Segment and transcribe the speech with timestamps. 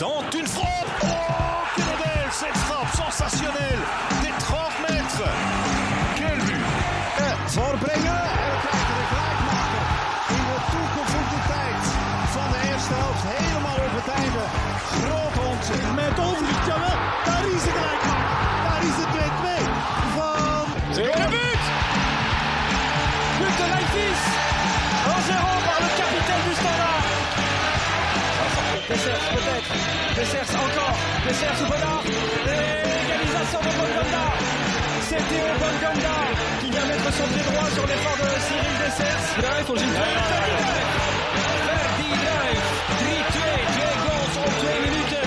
[0.00, 0.86] tente une frappe.
[1.02, 1.06] Oh,
[1.76, 4.29] quelle belle cette frappe sensationnelle
[28.90, 29.72] Dessers peut-être.
[30.16, 30.98] Dessers encore.
[31.24, 32.02] Dessers ou Bonnard.
[32.02, 34.24] Égalisation de Bonganda.
[35.06, 36.16] C'est Théo Bonganda
[36.60, 39.26] qui vient mettre son pied droit sur l'effort de Cyril Dessers.
[39.66, 40.22] Voor zijn tweede
[41.66, 42.66] Ferdi Druif.
[42.98, 43.38] 3-2.
[43.76, 45.22] Twee goals op twee minuten.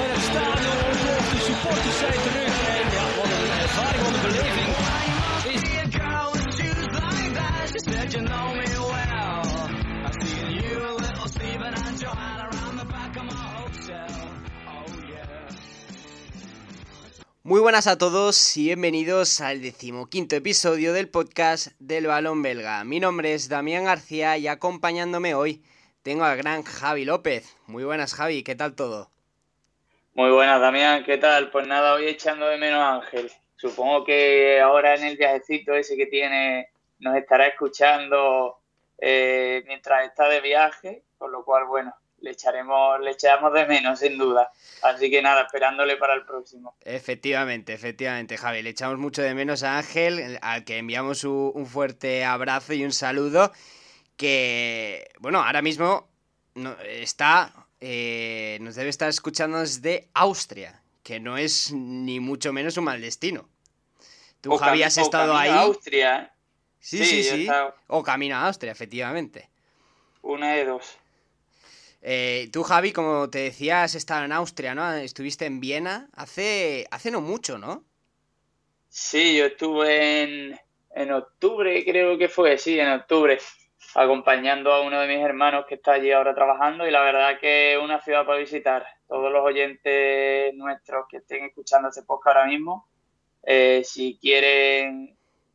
[0.00, 1.30] En het stadion ontploft.
[1.34, 2.54] De supporters zijn terug.
[2.72, 5.03] En ja, wat een ervaring, wat een beleving.
[17.54, 22.82] Muy buenas a todos y bienvenidos al decimoquinto episodio del podcast del balón belga.
[22.82, 25.62] Mi nombre es Damián García y acompañándome hoy
[26.02, 27.56] tengo al gran Javi López.
[27.68, 29.08] Muy buenas Javi, ¿qué tal todo?
[30.14, 31.52] Muy buenas, Damián, ¿qué tal?
[31.52, 33.30] Pues nada, hoy echando de menos a Ángel.
[33.54, 38.58] Supongo que ahora en el viajecito ese que tiene nos estará escuchando
[38.98, 43.98] eh, mientras está de viaje, por lo cual, bueno, le echaremos, le echaremos de menos,
[44.00, 44.50] sin duda.
[44.82, 46.74] Así que nada, esperándole para el próximo.
[46.80, 48.62] Efectivamente, efectivamente, Javi.
[48.62, 52.92] Le echamos mucho de menos a Ángel, al que enviamos un, fuerte abrazo y un
[52.92, 53.52] saludo.
[54.16, 56.08] Que, bueno, ahora mismo
[56.86, 62.84] está, eh, nos debe estar escuchando desde Austria, que no es ni mucho menos un
[62.84, 63.48] mal destino.
[64.40, 65.50] Tú, O Javi, has estado ahí.
[65.50, 66.30] Austria, ¿eh?
[66.80, 69.48] Sí, Sí, sí, estado- O camino a Austria, efectivamente.
[70.22, 70.98] una de dos.
[72.06, 74.92] Eh, tú, Javi, como te decía, has estado en Austria, ¿no?
[74.92, 77.82] Estuviste en Viena hace, hace no mucho, ¿no?
[78.90, 80.60] Sí, yo estuve en,
[80.90, 83.38] en octubre, creo que fue, sí, en octubre,
[83.94, 87.72] acompañando a uno de mis hermanos que está allí ahora trabajando y la verdad que
[87.72, 88.86] es una ciudad para visitar.
[89.08, 92.86] Todos los oyentes nuestros que estén escuchando este podcast ahora mismo,
[93.44, 95.13] eh, si quieren,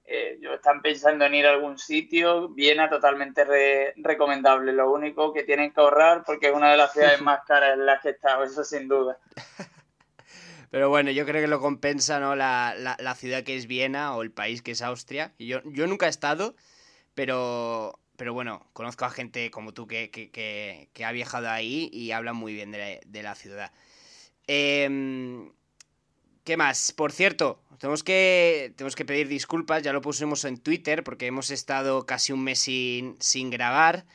[0.09, 4.73] eh, yo están pensando en ir a algún sitio, Viena totalmente re- recomendable.
[4.73, 7.85] Lo único que tienen que ahorrar porque es una de las ciudades más caras en
[7.85, 9.17] las que he estado, eso sin duda.
[10.71, 12.35] Pero bueno, yo creo que lo compensa, ¿no?
[12.35, 15.33] La, la- la ciudad que es Viena o el país que es Austria.
[15.37, 16.55] Y Yo, yo nunca he estado,
[17.15, 21.89] pero, pero bueno, conozco a gente como tú que, que- que- que ha viajado ahí
[21.93, 23.71] y habla muy bien de la, de la ciudad.
[24.47, 25.51] Em,
[26.49, 26.91] ¿Qué más?
[26.93, 31.51] Por cierto, tenemos que, tenemos que pedir disculpas, ya lo pusimos en Twitter porque hemos
[31.51, 34.07] estado casi un mes sin, sin grabar.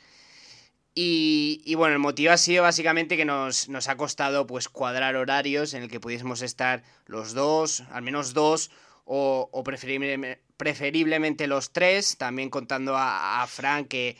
[0.96, 5.74] Y, bueno, el motivo ha sido básicamente que nos, nos ha costado pues cuadrar horarios
[5.74, 8.72] en el que pudiésemos estar los dos, al menos dos,
[9.04, 14.16] o, o preferible- preferiblemente los tres, también contando a, a Fran que,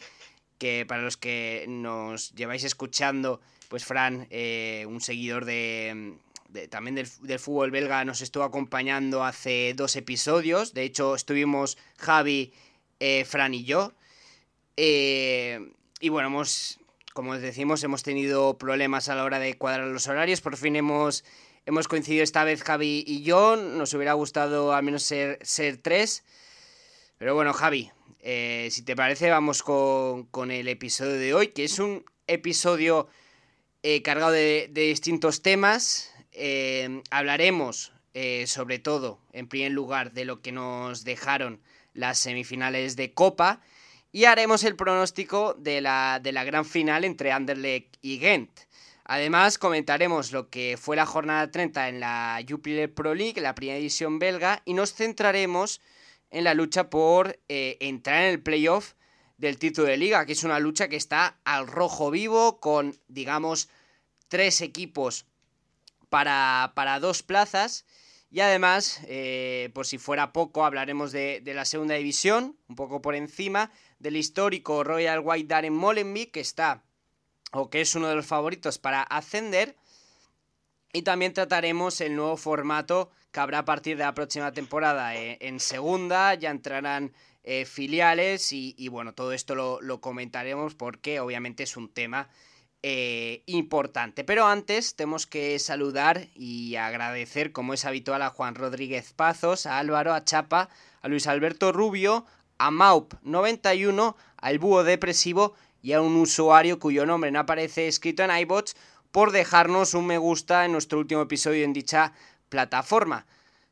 [0.58, 6.14] que para los que nos lleváis escuchando, pues Fran, eh, un seguidor de,
[6.70, 10.72] también del, fútbol belga, nos estuvo acompañando hace dos episodios.
[10.72, 12.53] De hecho, estuvimos Javi,
[13.00, 13.92] eh, Fran y yo.
[14.76, 16.78] Eh, y bueno, hemos,
[17.12, 20.41] como os decimos, hemos tenido problemas a la hora de cuadrar los horarios.
[20.41, 21.25] Por fin hemos,
[21.66, 23.56] hemos coincidido esta vez Javi y yo.
[23.56, 26.25] Nos hubiera gustado al menos ser, ser tres.
[27.19, 27.91] Pero bueno, Javi,
[28.21, 33.09] eh, si te parece, vamos con, con el episodio de hoy, que es un episodio
[34.03, 36.13] cargado de distintos temas.
[36.34, 41.61] Eh, hablaremos eh, sobre todo, en primer lugar, de lo que nos dejaron
[41.95, 43.61] las semifinales de Copa.
[44.12, 48.50] Y haremos el pronóstico de la, de la gran final entre Anderlecht y Ghent.
[49.05, 53.78] Además, comentaremos lo que fue la jornada 30 en la Jupiler Pro League, la primera
[53.78, 55.81] división belga, y nos centraremos
[56.31, 58.93] en la lucha por eh, entrar en el playoff
[59.39, 63.69] del título de liga, que es una lucha que está al rojo vivo, con, digamos,
[64.28, 65.27] tres equipos
[66.15, 67.87] para, para dos plazas.
[68.31, 73.03] Y además, eh, por si fuera poco, hablaremos de, de la segunda división, un poco
[73.03, 76.84] por encima, del histórico Royal White Darren Molenbeek, que está,
[77.51, 79.75] o que es uno de los favoritos para ascender.
[80.93, 85.39] Y también trataremos el nuevo formato que habrá a partir de la próxima temporada eh,
[85.41, 87.13] en segunda, ya entrarán
[87.43, 92.28] eh, filiales y, y, bueno, todo esto lo, lo, comentaremos porque obviamente es un tema
[92.86, 94.25] eh, importante.
[94.25, 99.78] Pero antes tenemos que saludar y agradecer, como es habitual, a Juan Rodríguez Pazos, a
[99.78, 100.69] Álvaro, a Chapa,
[101.01, 102.27] a Luis Alberto Rubio,
[102.59, 108.36] a Maup91, al Búho Depresivo y a un usuario cuyo nombre no aparece escrito en
[108.36, 108.77] iBots
[109.10, 112.13] por dejarnos un me gusta en nuestro último episodio en dicha
[112.51, 113.25] plataforma.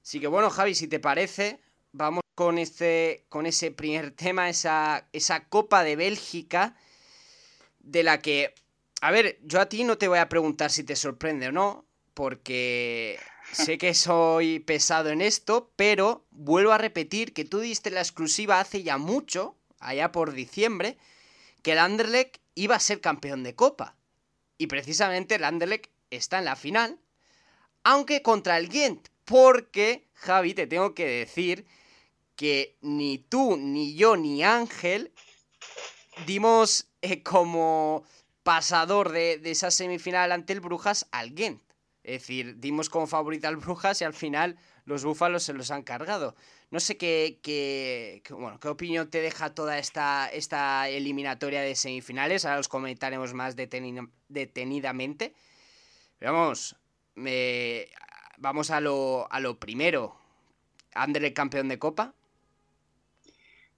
[0.03, 1.61] Así que bueno, Javi, si te parece,
[1.93, 6.77] vamos con, este, con ese primer tema, esa, esa Copa de Bélgica,
[7.81, 8.55] de la que,
[9.03, 11.85] a ver, yo a ti no te voy a preguntar si te sorprende o no,
[12.15, 13.19] porque
[13.53, 18.61] sé que soy pesado en esto, pero vuelvo a repetir que tú diste la exclusiva
[18.61, 20.99] hace ya mucho, allá por diciembre,
[21.63, 23.97] que el Anderlecht iba a ser campeón de Copa.
[24.57, 27.01] Y precisamente el Anderlecht está en la final,
[27.83, 31.67] aunque contra el Ghent, porque, Javi, te tengo que decir
[32.37, 35.13] que ni tú, ni yo, ni Ángel
[36.25, 38.05] dimos eh, como
[38.43, 41.63] pasador de, esa semifinal ante el Brujas al Ghent.
[42.03, 45.83] Es decir, dimos como favorita al Brujas y al final los Búfalos se los han
[45.83, 46.35] cargado.
[46.71, 52.45] No sé qué, qué, bueno, qué opinión te deja toda esta, esta eliminatoria de semifinales.
[52.45, 55.35] Ahora los comentaremos más detenidamente.
[56.21, 56.77] Vamos,
[58.39, 60.17] vamos a lo, a lo primero.
[60.95, 62.15] Ander campeón de Copa.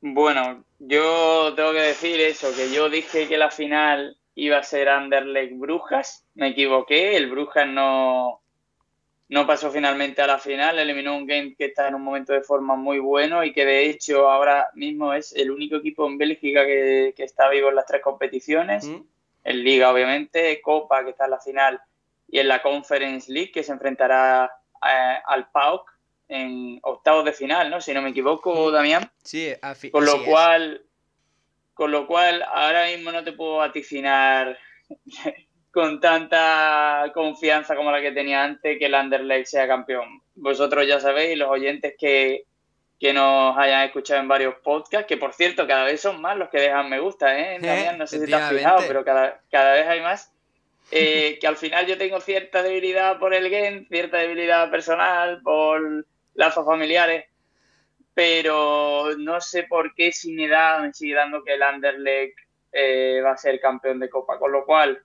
[0.01, 4.89] Bueno, yo tengo que decir eso, que yo dije que la final iba a ser
[4.89, 8.41] Anderlecht Brujas, me equivoqué, el Brujas no,
[9.29, 12.43] no pasó finalmente a la final, eliminó un game que está en un momento de
[12.43, 16.65] forma muy bueno y que de hecho ahora mismo es el único equipo en Bélgica
[16.67, 19.03] que, está vivo en las tres competiciones, mm.
[19.45, 21.81] en Liga obviamente, Copa que está en la final
[22.29, 24.51] y en la Conference League que se enfrentará
[24.83, 25.91] eh, al PAOK
[26.29, 27.81] en octavos de final, ¿no?
[27.81, 29.11] Si no me equivoco, Damián.
[29.23, 29.53] Sí,
[29.93, 30.83] con lo cual,
[31.75, 34.57] con lo cual ahora mismo no te puedo vaticinar
[35.75, 40.23] con tanta confianza como la que tenía antes que el Anderlecht sea campeón.
[40.37, 42.45] Vosotros ya sabéis, los oyentes que,
[43.01, 46.49] que nos hayan escuchado en varios podcasts, que por cierto, cada vez son más los
[46.49, 47.59] que dejan me gusta, ¿eh?
[47.61, 50.31] Damián, no sé si te has fijado, pero cada, cada vez hay más.
[50.91, 56.07] Eh, que al final yo tengo cierta debilidad por el game, cierta debilidad personal, por
[56.35, 57.25] lazos familiares,
[58.15, 62.39] pero no sé por qué sin edad me sigue dando que el Anderlecht
[62.73, 65.03] eh, va a ser campeón de Copa, con lo cual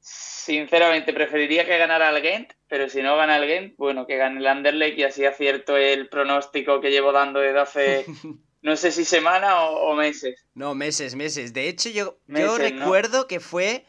[0.00, 4.40] sinceramente preferiría que ganara el Gent, pero si no gana el Gent, bueno, que gane
[4.40, 8.06] el Anderlecht y así acierto el pronóstico que llevo dando desde hace
[8.66, 10.44] no sé si semana o, meses.
[10.54, 11.52] No, meses, meses.
[11.52, 13.84] De hecho, yo, yo recuerdo que fue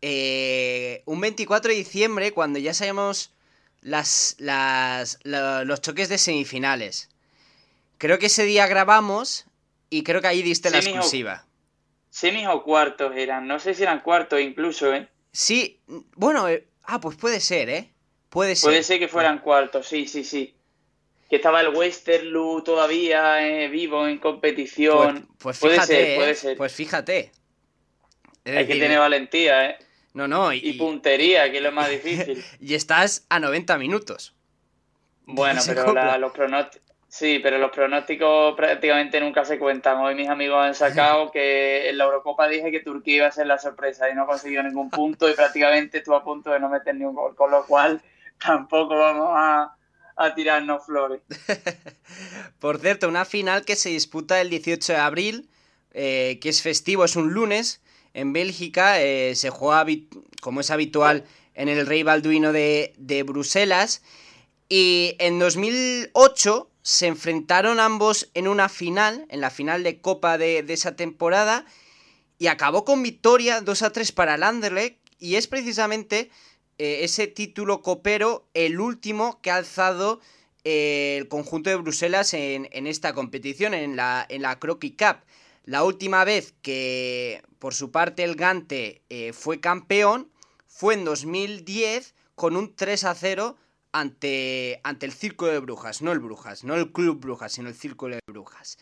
[0.00, 3.34] eh, un 24 de diciembre cuando ya sabíamos
[3.80, 7.09] las, las, los choques de semifinales.
[8.00, 9.44] Creo que ese día grabamos
[9.90, 11.44] y creo que ahí diste la exclusiva.
[12.08, 15.06] semis o cuartos eran, no sé si eran cuartos incluso, ¿eh?
[15.32, 15.82] Sí,
[16.16, 17.92] bueno, eh, ah, pues puede ser, ¿eh?
[18.30, 18.68] Puede ser.
[18.68, 20.56] Puede ser que fueran cuartos, sí, sí, sí.
[21.28, 25.28] Que estaba el Westerloo todavía eh, vivo en competición.
[25.38, 27.32] Pues, pues fíjate, puede ser, Pues fíjate.
[28.46, 29.76] Hay que tener valentía, ¿eh?
[30.14, 30.54] No, no.
[30.54, 32.42] Y, puntería, que es lo más difícil.
[32.60, 34.34] y estás a 90 minutos.
[35.26, 36.90] Bueno, pero los pronósticos.
[37.10, 39.98] Sí, pero los pronósticos prácticamente nunca se cuentan.
[39.98, 43.48] Hoy mis amigos han sacado que en la Eurocopa dije que Turquía iba a ser
[43.48, 46.94] la sorpresa y no consiguió ningún punto y prácticamente estuvo a punto de no meter
[46.94, 48.00] ni un gol, con lo cual
[48.38, 49.76] tampoco vamos a,
[50.36, 51.22] tirarnos flores.
[52.60, 55.50] Por cierto, una final que se disputa el 18 de abril,
[55.92, 57.82] eh, que es festivo, es un lunes,
[58.14, 59.84] en Bélgica, eh, se juega
[60.40, 61.24] como es habitual
[61.54, 64.02] en el Rey Balduino de, de Bruselas.
[64.68, 70.64] Y en 2008 se enfrentaron ambos en una final, en la final de Copa de,
[70.68, 71.66] esa temporada,
[72.38, 76.30] y acabó con victoria 2 a 3 para el Anderlecht, y es precisamente
[76.78, 80.20] eh, ese título copero el último que ha alzado
[80.64, 85.18] eh, el conjunto de Bruselas en, esta competición, en la, en la Croquis Cup.
[85.64, 90.30] La última vez que por su parte el Gante eh, fue campeón
[90.66, 93.56] fue en 2010 con un 3 a 0
[93.92, 97.74] ante, ante el Círculo de Brujas, no el Brujas, no el Club Brujas, sino el
[97.74, 98.78] Círculo de Brujas.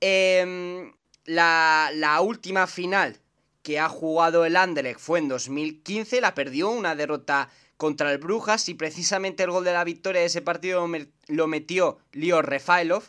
[0.00, 0.92] Em,
[1.24, 3.20] la, última final
[3.62, 8.68] que ha jugado el Anderlecht fue en 2015, la perdió, una derrota contra el Brujas
[8.68, 10.86] y precisamente el gol de la victoria de ese partido
[11.26, 13.04] lo metió Leo Refailov,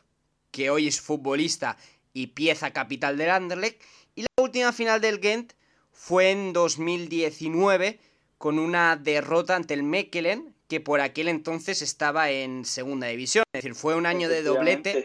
[0.51, 1.77] que hoy es futbolista
[2.13, 3.81] y pieza capital del Anderlecht.
[4.15, 5.53] Y la última final del Ghent
[5.91, 7.99] fue en 2019
[8.37, 13.43] con una derrota ante el Mechelen, que por aquel entonces estaba en segunda división.
[13.53, 15.03] Es decir, fue un año de doblete.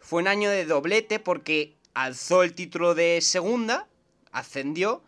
[0.00, 3.88] Fue un año de doblete porque alzó el título de segunda,
[4.32, 5.02] ascendió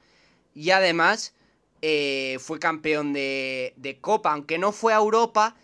[0.55, 1.35] y además
[1.83, 5.57] eh, fue campeón de, Copa, aunque no fue a Europa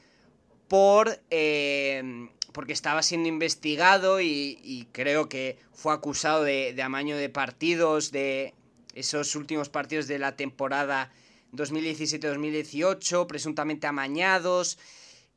[0.69, 7.29] por, eh, porque estaba siendo investigado y, creo que fue acusado de, de amaño de
[7.29, 8.53] partidos, de
[8.95, 11.13] esos últimos partidos de la temporada
[11.55, 14.79] 2017-2018, presuntamente amañados,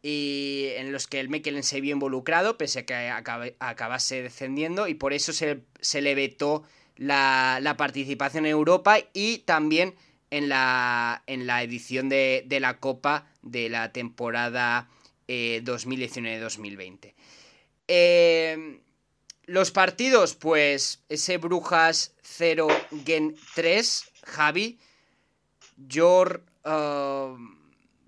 [0.01, 4.93] y en los que el Mechelen se vio involucrado, pese a que acabase descendiendo, y
[4.93, 5.63] por eso se,
[6.01, 6.63] le vetó
[6.95, 9.95] la, participación en Europa y también
[10.29, 14.89] en la, en la edición de, la Copa de la temporada
[15.27, 17.05] 2019-2020.
[17.05, 17.13] Eh,
[17.87, 18.81] eh,
[19.47, 22.67] los partidos, pues ese Brujas 0,
[23.05, 24.77] Gen 3, Javi.
[25.77, 26.25] Yo
[26.65, 27.37] uh,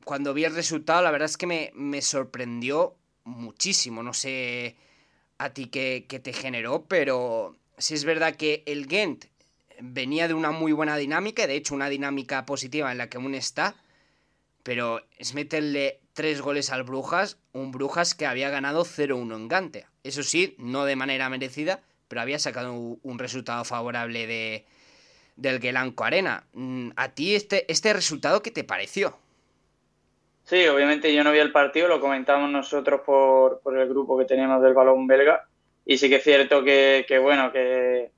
[0.04, 4.04] cuando vi el resultado, la verdad es que me, sorprendió muchísimo.
[4.04, 4.76] No sé
[5.38, 9.26] a ti qué, qué, te generó, pero sí es verdad que el Gent
[9.82, 13.36] venía de una muy buena dinámica, de hecho una dinámica positiva en la que aún
[13.36, 13.76] está,
[14.64, 19.86] pero es meterle tres goles al Brujas, un Brujas que había ganado 0-1 en Gante.
[20.04, 24.66] Eso sí, no de manera merecida, pero había sacado un, resultado favorable de,
[25.40, 26.44] del Gelanco Arena.
[26.54, 29.18] Mm, ¿A ti este, este resultado qué te pareció?
[30.44, 34.62] Sí, obviamente yo no vi el partido, lo comentamos nosotros por, el grupo que tenemos
[34.62, 35.48] del balón belga.
[35.86, 38.12] Y sí que es cierto que, bueno, que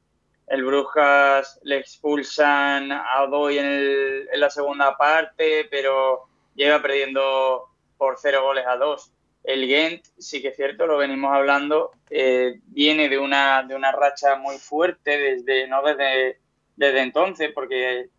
[0.48, 8.18] el Brujas le expulsan a Odoy en, en la segunda parte, pero llega perdiendo por
[8.20, 9.12] cero goles a dos.
[9.44, 13.92] El Gent, sí que es cierto, lo venimos hablando, eh, viene de una, de una
[13.92, 16.41] racha muy fuerte desde, no desde,
[16.76, 18.10] desde entonces, porque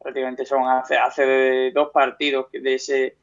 [0.00, 3.16] prácticamente son hace, hace dos partidos de ese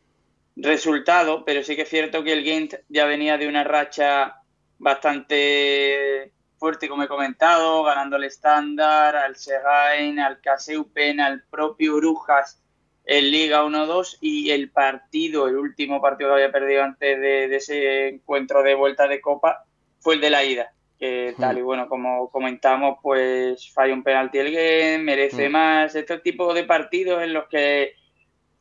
[0.56, 4.42] resultado, pero sí que es cierto que el Gent ya venía de una racha
[4.78, 12.64] bastante fuerte, como he comentado, ganando el estándar, al Segain, al Caseupen, al propio Brujas
[13.06, 18.08] en Liga 1-2 y el partido, el último partido que había perdido antes de, ese
[18.08, 19.66] encuentro de vuelta de Copa
[20.00, 20.73] fue el de la ida.
[21.00, 21.66] Que tal y hmm.
[21.66, 25.52] bueno, como comentamos, pues falla un penalti el Gent, merece hmm.
[25.52, 25.96] más.
[25.96, 27.96] Este tipo de partidos en los que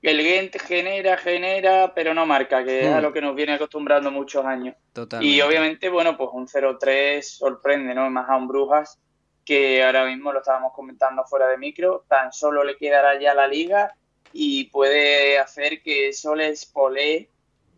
[0.03, 3.03] el Gent genera, genera, pero no marca, que es a hmm.
[3.03, 4.75] lo que nos viene acostumbrando muchos años.
[5.21, 8.11] Y obviamente, bueno, pues un 0-3 sorprende, ¿no?
[8.11, 8.99] Más a un Brujas,
[9.45, 13.47] que ahora mismo lo estábamos comentando fuera de micro, tan solo le quedará ya la
[13.47, 13.95] liga
[14.33, 17.29] y puede hacer que Soles Polé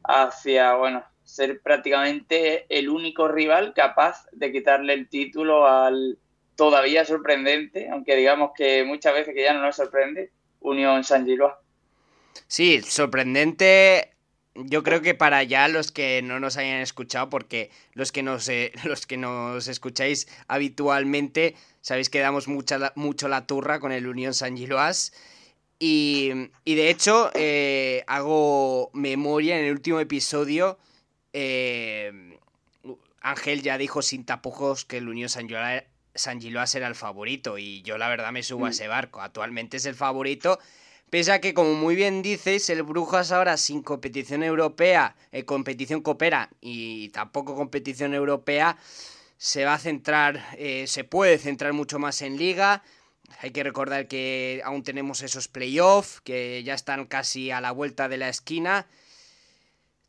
[0.05, 6.19] hacia, bueno, ser prácticamente el único rival capaz de quitarle el título al
[6.55, 11.55] todavía sorprendente, aunque digamos que muchas veces que ya no nos sorprende, Unión San Gilois.
[12.47, 14.15] Sí, sorprendente
[14.55, 18.49] yo creo que para ya los que no nos hayan escuchado, porque los que nos,
[18.49, 24.07] eh, los que nos escucháis habitualmente, sabéis que damos mucha, mucho la turra con el
[24.07, 25.13] Unión San Giloas.
[25.81, 26.31] Y,
[26.65, 30.79] de hecho, eh, hago memoria en el último episodio.
[31.35, 32.39] Eh,
[33.21, 35.47] Ángel ya dijo sin tapujos que el Unión San,
[36.15, 37.59] San Giloas era el favorito.
[37.59, 38.73] Y yo, la verdad, me subo a mm.
[38.73, 39.21] ese barco.
[39.21, 40.59] Actualmente es el favorito.
[41.11, 46.01] Pese a que, como muy bien dices, el Brujas ahora sin competición europea, eh, competición
[46.01, 48.79] coopera y tampoco competición europea,
[49.37, 52.83] se va a centrar, se puede centrar mucho más en liga
[53.41, 58.09] hay que recordar que aún tenemos esos playoffs, que ya están casi a la vuelta
[58.09, 58.87] de la esquina.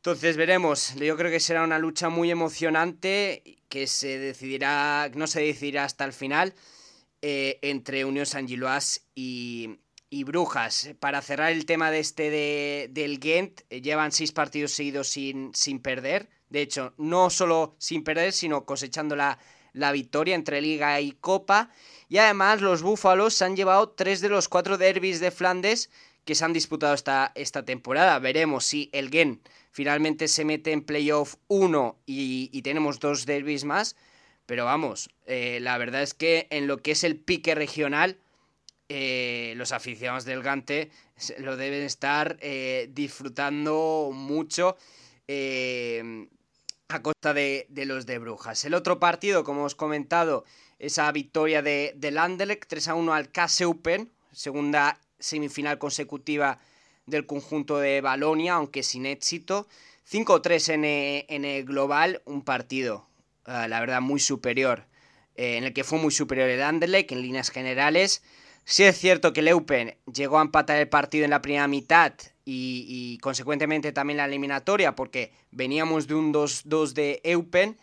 [0.05, 5.41] Entonces veremos, yo creo que será una lucha muy emocionante que se decidirá, no se
[5.41, 6.53] decidirá hasta el final
[7.23, 9.79] eh, entre Unión San Giloas y,
[10.23, 10.91] Brujas.
[10.99, 15.55] Para cerrar el tema de este de, del Ghent, eh, llevan seis partidos seguidos sin,
[15.55, 16.29] sin perder.
[16.49, 19.39] De hecho, no solo sin perder, sino cosechando la,
[19.73, 21.71] la victoria entre Liga y Copa.
[22.09, 25.89] Y además los Búfalos han llevado tres de los cuatro derbis de Flandes
[26.25, 28.17] que se han disputado esta, esta temporada.
[28.19, 29.41] Veremos si el Gen
[29.71, 33.95] finalmente se mete en playoff 1 y, tenemos dos derbis más.
[34.45, 38.17] Pero vamos, eh, la verdad es que en lo que es el pique regional,
[38.89, 40.91] eh, los aficionados del Gante
[41.39, 44.77] lo deben estar eh, disfrutando mucho
[46.87, 48.63] a costa de, de, los de Brujas.
[48.65, 50.45] El otro partido, como os he comentado,
[50.77, 53.29] esa victoria de, del Anderlecht 3 a 1 al
[53.65, 56.59] Open, segunda semifinal consecutiva
[57.05, 59.67] del conjunto de Balonia, aunque sin éxito.
[60.09, 60.85] 5-3 en,
[61.35, 63.07] en, el global, un partido,
[63.47, 64.85] eh, la verdad, muy superior,
[65.35, 68.21] eh, en el que fue muy superior el Anderlecht en líneas generales.
[68.65, 72.13] Sí es cierto que el Eupen llegó a empatar el partido en la primera mitad
[72.45, 77.77] y, y consecuentemente también la eliminatoria, porque veníamos de un 2-2 de Eupen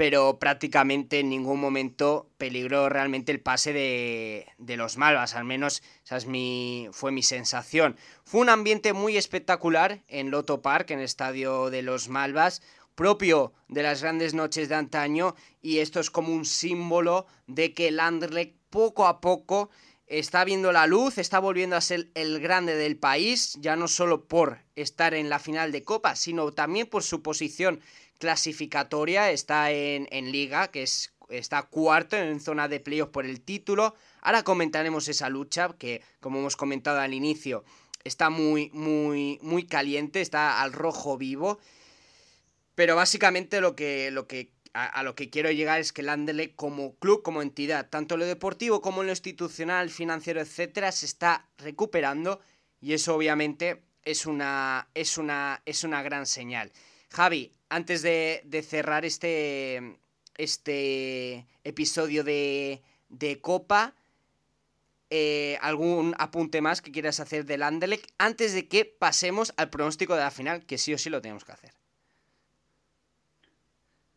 [0.00, 6.16] pero prácticamente en ningún momento peligró realmente el pase de, los Malvas, al menos esa
[6.16, 7.98] es mi, fue mi sensación.
[8.24, 12.62] Fue un ambiente muy espectacular en Loto Park, en el estadio de los Malvas,
[12.94, 17.88] propio de las grandes noches de antaño, y esto es como un símbolo de que
[17.88, 19.68] el Anderlecht poco a poco
[20.06, 24.24] está viendo la luz, está volviendo a ser el grande del país, ya no solo
[24.24, 27.82] por estar en la final de Copa, sino también por su posición
[28.20, 33.96] clasificatoria, está en, liga, que es, está cuarto en zona de playoff por el título.
[34.20, 37.64] Ahora comentaremos esa lucha, que como hemos comentado al inicio,
[38.04, 41.58] está muy, muy, muy caliente, está al rojo vivo.
[42.74, 46.94] Pero básicamente lo que, lo que a, lo que quiero llegar es que el como
[46.96, 51.48] club, como entidad, tanto en lo deportivo como en lo institucional, financiero, etcétera, se está
[51.58, 52.40] recuperando
[52.80, 56.70] y eso obviamente es una, es una, es una gran señal.
[57.10, 59.98] Javi, antes de, cerrar este,
[60.36, 63.94] este episodio de, de Copa,
[65.10, 70.14] eh, ¿algún apunte más que quieras hacer del Anderlecht antes de que pasemos al pronóstico
[70.14, 71.72] de la final, que sí o sí lo tenemos que hacer?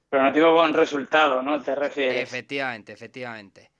[0.09, 1.59] Pronóstico con resultado, ¿no?
[1.63, 2.21] Te refieres.
[2.21, 3.71] Efectivamente, efectivamente.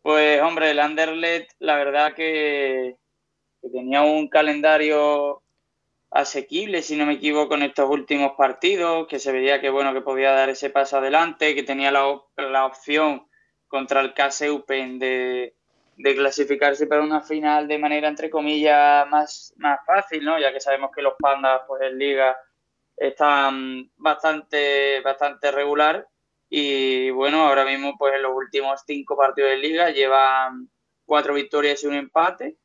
[0.00, 2.96] Pues hombre, el Anderlecht, la verdad que,
[3.70, 5.42] tenía un calendario
[6.12, 10.02] asequible, si no me equivoco, en estos últimos partidos, que se veía que bueno que
[10.02, 13.26] podía dar ese paso adelante, que tenía la, la opción
[13.66, 15.56] contra el KSUPEN de,
[15.96, 20.38] de clasificarse para una final de manera entre comillas más, más fácil, ¿no?
[20.38, 22.36] Ya que sabemos que los pandas, pues en liga
[22.96, 26.06] están bastante, bastante regular
[26.50, 30.68] y bueno, ahora mismo pues en los últimos cinco partidos de liga llevan
[31.06, 32.58] cuatro victorias y un empate.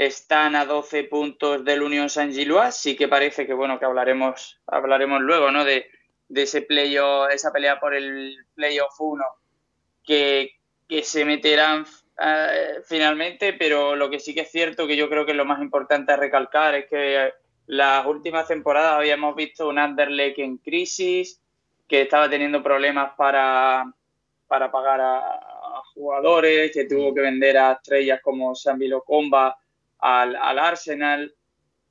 [0.00, 4.58] Están a 12 puntos del Unión San Gilois, sí que parece que bueno, que hablaremos,
[4.66, 5.62] hablaremos luego, ¿no?
[5.62, 5.90] De,
[6.26, 9.22] de ese playoff, esa pelea por el playoff 1
[10.02, 10.52] que,
[10.88, 11.84] que se meterán
[12.18, 15.60] eh, finalmente, pero lo que sí que es cierto que yo creo que lo más
[15.60, 17.34] importante a recalcar es que
[17.66, 21.42] las últimas temporadas habíamos visto un Anderlecht en crisis,
[21.86, 23.84] que estaba teniendo problemas para,
[24.46, 25.40] para pagar a,
[25.92, 29.58] jugadores, que tuvo que vender a estrellas como Samilo Comba
[30.00, 31.34] al, al Arsenal.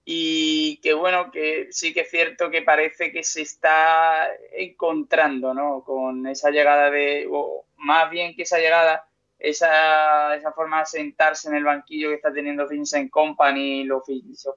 [0.05, 5.83] Y que bueno, que sí que es cierto que parece que se está encontrando, ¿no?
[5.83, 11.47] Con esa llegada de, o más bien que esa llegada esa, esa forma de sentarse
[11.47, 14.03] en el banquillo que está teniendo Vincent Company, los,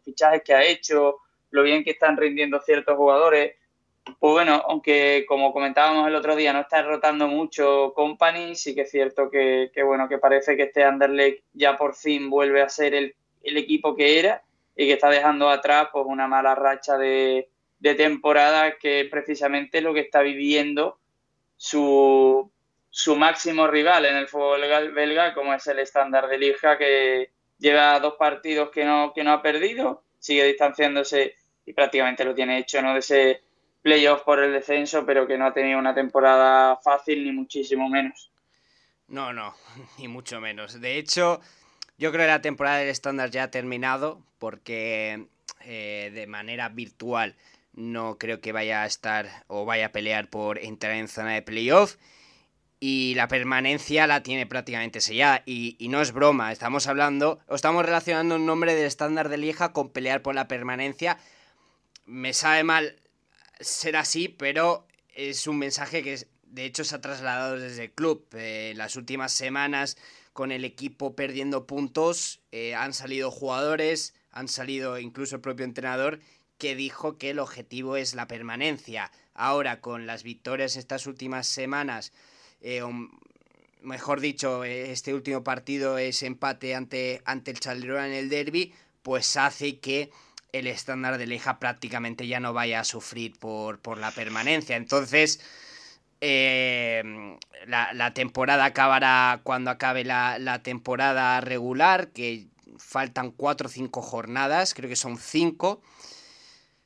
[0.04, 1.18] fichajes que ha hecho,
[1.50, 3.54] lo bien que están rindiendo ciertos jugadores.
[4.18, 8.80] Pues bueno, aunque como comentábamos el otro día, no está rotando mucho Company, sí que
[8.82, 12.94] es cierto que, bueno, que parece que este Anderlecht ya por fin vuelve a ser
[12.94, 14.42] el, equipo que era
[14.76, 19.80] y que está dejando atrás pues una mala racha de, de temporada que es precisamente
[19.80, 20.98] lo que está viviendo
[21.56, 22.50] su
[22.94, 24.60] su máximo rival en el fútbol
[24.92, 29.32] belga, como es el estándar de Liga, que lleva dos partidos que no, que no
[29.32, 32.92] ha perdido, sigue distanciándose y prácticamente lo tiene hecho, ¿no?
[32.92, 33.42] De ese
[33.80, 38.30] playoff por el descenso, pero que no ha tenido una temporada fácil ni muchísimo menos.
[39.08, 39.54] No, no,
[39.98, 40.78] ni mucho menos.
[40.78, 41.40] De hecho,
[41.98, 45.26] yo creo que la temporada del estándar ya ha terminado, porque
[45.64, 47.36] eh, de manera virtual
[47.72, 51.42] no creo que vaya a estar o vaya a pelear por entrar en zona de
[51.42, 51.96] playoff
[52.84, 55.44] y la permanencia la tiene prácticamente sellada.
[55.46, 59.72] Y, no es broma, estamos hablando, o estamos relacionando un nombre del estándar de Lieja
[59.72, 61.16] con pelear por la permanencia.
[62.06, 62.96] Me sabe mal
[63.60, 68.26] ser así, pero es un mensaje que de hecho se ha trasladado desde el club.
[68.32, 69.96] Eh, las últimas semanas,
[70.32, 76.20] con el equipo perdiendo puntos, eh, han salido jugadores, han salido incluso el propio entrenador
[76.58, 79.10] que dijo que el objetivo es la permanencia.
[79.34, 82.12] Ahora, con las victorias estas últimas semanas,
[82.60, 82.82] eh,
[83.82, 88.72] mejor dicho, eh, este último partido es empate ante, ante el Charleroi en el derby,
[89.02, 90.10] pues hace que
[90.52, 94.76] el estándar de Leja prácticamente ya no vaya a sufrir por, por la permanencia.
[94.76, 95.40] Entonces,
[96.24, 97.02] eh,
[97.66, 102.46] la, temporada acabará cuando acabe la, temporada regular, que
[102.78, 105.82] faltan 4 o 5 jornadas, creo que son 5.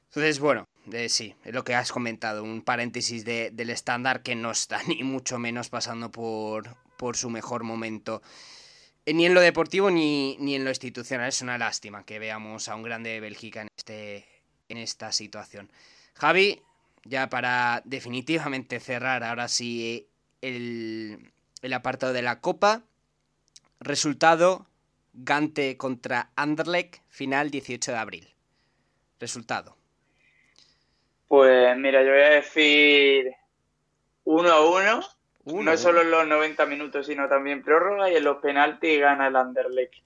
[0.06, 0.66] Entonces, bueno,
[1.08, 5.38] sí, es lo que has comentado, un paréntesis del estándar que no está ni mucho
[5.38, 8.22] menos pasando por, por su mejor momento.
[9.04, 11.28] Eh, ni en lo deportivo ni, ni en lo institucional.
[11.28, 14.26] Es una lástima que veamos a un grande de Bélgica en, este,
[14.70, 15.70] en esta situación.
[16.14, 16.62] Javi,
[17.08, 20.08] ya para definitivamente cerrar ahora sí
[20.40, 22.82] el, el apartado de la Copa.
[23.80, 24.66] Resultado,
[25.18, 28.34] Gante contra Anderlecht, final 18 de abril.
[29.18, 29.76] Resultado.
[31.26, 33.34] Pues mira, yo voy a decir
[34.24, 35.00] uno a uno.
[35.44, 39.36] no solo en los 90 minutos, sino también prórroga y en los penaltis gana el
[39.36, 40.04] Anderlecht.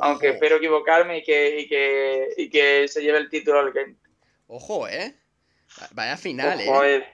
[0.00, 3.96] Aunque espero equivocarme y que, y que, se lleve el título al Gent.
[4.48, 5.14] Ojo, ¿eh?
[5.92, 6.96] Vaya final, ¿eh?
[6.96, 7.04] eh.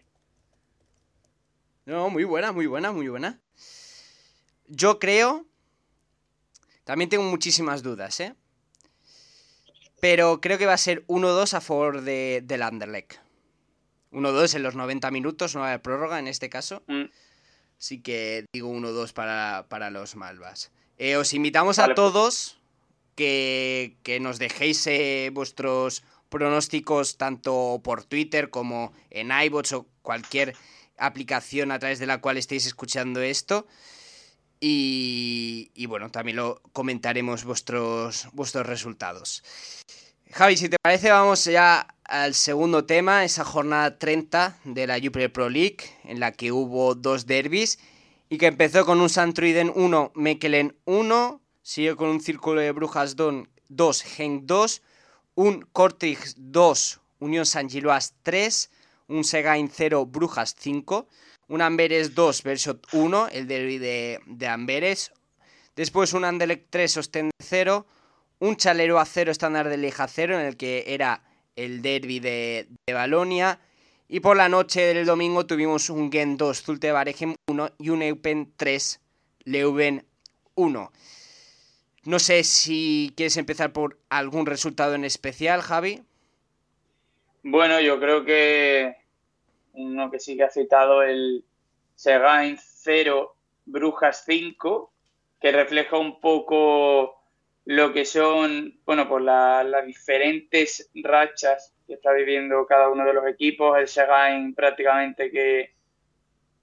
[1.87, 3.41] No, muy buena, muy buena, muy buena.
[4.67, 5.47] Yo creo
[6.85, 8.35] También tengo muchísimas dudas, ¿eh?
[10.01, 13.15] Pero creo que va a ser 1-2 a favor de, del Anderlecht.
[14.13, 16.83] 1-2 en los 90 minutos, no hay prórroga en este caso.
[16.87, 17.05] Mm.
[17.79, 20.73] Así que digo 1-2 para, para los Malvas.
[20.99, 21.97] Eh, os invitamos Vale, a pues.
[21.97, 22.61] todos
[23.15, 30.57] que, que nos dejéis eh, vuestros pronósticos tanto por Twitter como en iBots o cualquier
[30.99, 33.69] aplicación a través de la cual estéis escuchando esto.
[34.59, 39.45] Y, y bueno, también lo comentaremos vuestros, vuestros resultados.
[40.33, 45.33] Javi, si te parece, vamos ya al segundo tema, esa jornada 30 de la Jupiler
[45.33, 47.79] Pro League, en la que hubo dos derbis
[48.29, 53.15] y que empezó con un Santruiden 1, Mechelen 1, siguió con un Círculo de Brujas
[53.15, 54.83] 2, Genk 2,
[55.35, 58.71] un Kortrijk 2, Unión San Giloas 3,
[59.09, 61.09] un Segain 0, Brujas 5,
[61.49, 65.13] un Amberes 2, Bershot 1, el derby de, de Amberes,
[65.77, 67.87] después un Anderlecht 3, Ostend 0,
[68.41, 71.23] un Chalero a 0, Estándar de Lieja 0, en el que era
[71.57, 73.61] el derby de, de Balonia,
[74.09, 78.03] y por la noche del domingo tuvimos un Gen 2, Zulte Waregem 1 y un
[78.03, 79.01] Eupen 3,
[79.45, 80.05] Leuven
[80.55, 80.93] 1.
[82.07, 86.03] No sé si quieres empezar por algún resultado en especial, Javi.
[87.43, 88.97] Bueno, yo creo que
[89.73, 91.45] uno que sí que ha citado el
[91.95, 93.37] Segain 0,
[93.67, 94.93] Brujas 5,
[95.41, 97.21] que refleja un poco
[97.67, 103.15] lo que son, bueno, pues la- las diferentes rachas que está viviendo cada uno de
[103.15, 103.79] los equipos.
[103.79, 105.74] El Segain prácticamente que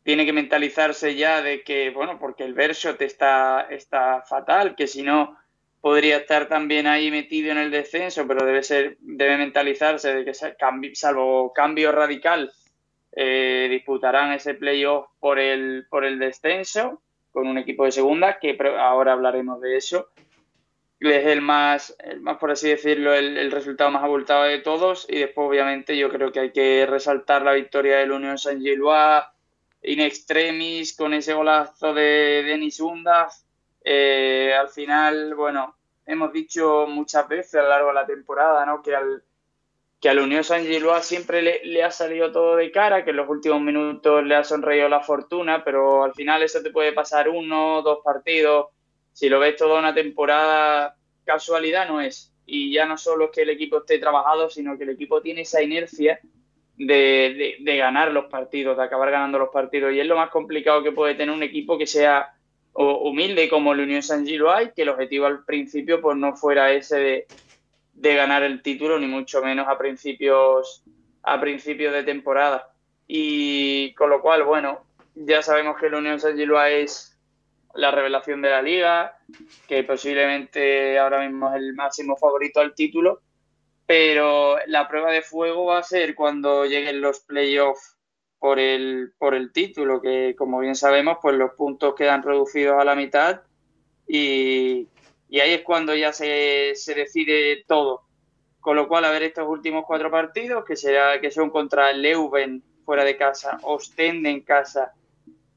[0.03, 5.03] tiene que mentalizarse ya de que, bueno, porque el Bershot está, está fatal, que si
[5.03, 5.37] no
[5.79, 10.33] podría estar también ahí metido en el descenso, pero debe ser, debe mentalizarse de que
[10.95, 12.51] salvo cambio radical,
[13.13, 18.57] eh, disputarán ese playoff por el, por el descenso con un equipo de segunda, que
[18.79, 20.09] ahora hablaremos de eso.
[20.99, 25.07] Es el más, el más, por así decirlo, el, el resultado más abultado de todos.
[25.09, 29.23] Y después, obviamente, yo creo que hay que resaltar la victoria del Unión San Gilois
[29.83, 33.33] in extremis con ese golazo de Denis Undaf.
[33.83, 38.81] Eh, al final, bueno, hemos dicho muchas veces a lo largo de la temporada, ¿no?
[38.81, 39.23] Que al,
[39.99, 43.17] que al Unión San Gilois siempre le, le, ha salido todo de cara, que en
[43.17, 47.29] los últimos minutos le ha sonreído la fortuna, pero al final eso te puede pasar
[47.29, 48.67] uno, dos partidos.
[49.13, 52.33] Si lo ves toda una temporada, casualidad no es.
[52.45, 55.41] Y ya no solo es que el equipo esté trabajado, sino que el equipo tiene
[55.41, 56.19] esa inercia
[56.85, 59.93] de, de, de ganar los partidos, de acabar ganando los partidos.
[59.93, 62.33] Y es lo más complicado que puede tener un equipo que sea
[62.73, 67.27] humilde como el Unión San Gilois, que el objetivo al principio pues no fuera ese
[67.93, 70.83] de, ganar el título, ni mucho menos a principios,
[71.23, 72.69] a principios de temporada.
[73.07, 77.19] Y con lo cual, bueno, ya sabemos que el Unión San Gilois es
[77.75, 79.17] la revelación de la liga,
[79.67, 83.21] que posiblemente ahora mismo es el máximo favorito al título,
[83.91, 87.97] pero la prueba de fuego va a ser cuando lleguen los playoffs
[88.39, 92.85] por el, por el título, que como bien sabemos, pues los puntos quedan reducidos a
[92.85, 93.41] la mitad
[94.07, 94.87] y,
[95.33, 98.03] ahí es cuando ya se, se, decide todo.
[98.61, 102.63] Con lo cual, a ver estos últimos cuatro partidos, que, será, que son contra Leuven
[102.85, 104.93] fuera de casa, Ostende en casa,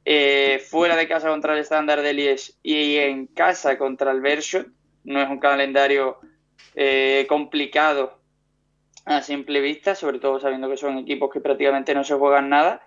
[0.05, 4.66] eh, fuera de casa contra el Standard de Liège y en casa contra el Bershot.
[5.05, 6.18] No es un calendario
[6.75, 8.24] eh, complicado
[9.05, 12.87] a simple vista, sobre todo sabiendo que son equipos que prácticamente no se juegan nada.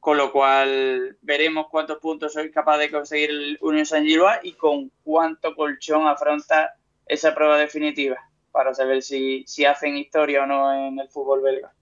[0.00, 4.52] Con lo cual veremos cuántos puntos soy capaz de conseguir el Unión San Gilois y
[4.52, 6.74] con cuánto colchón afronta
[7.06, 8.18] esa prueba definitiva
[8.52, 11.72] para saber si, si hacen historia o no en el fútbol belga.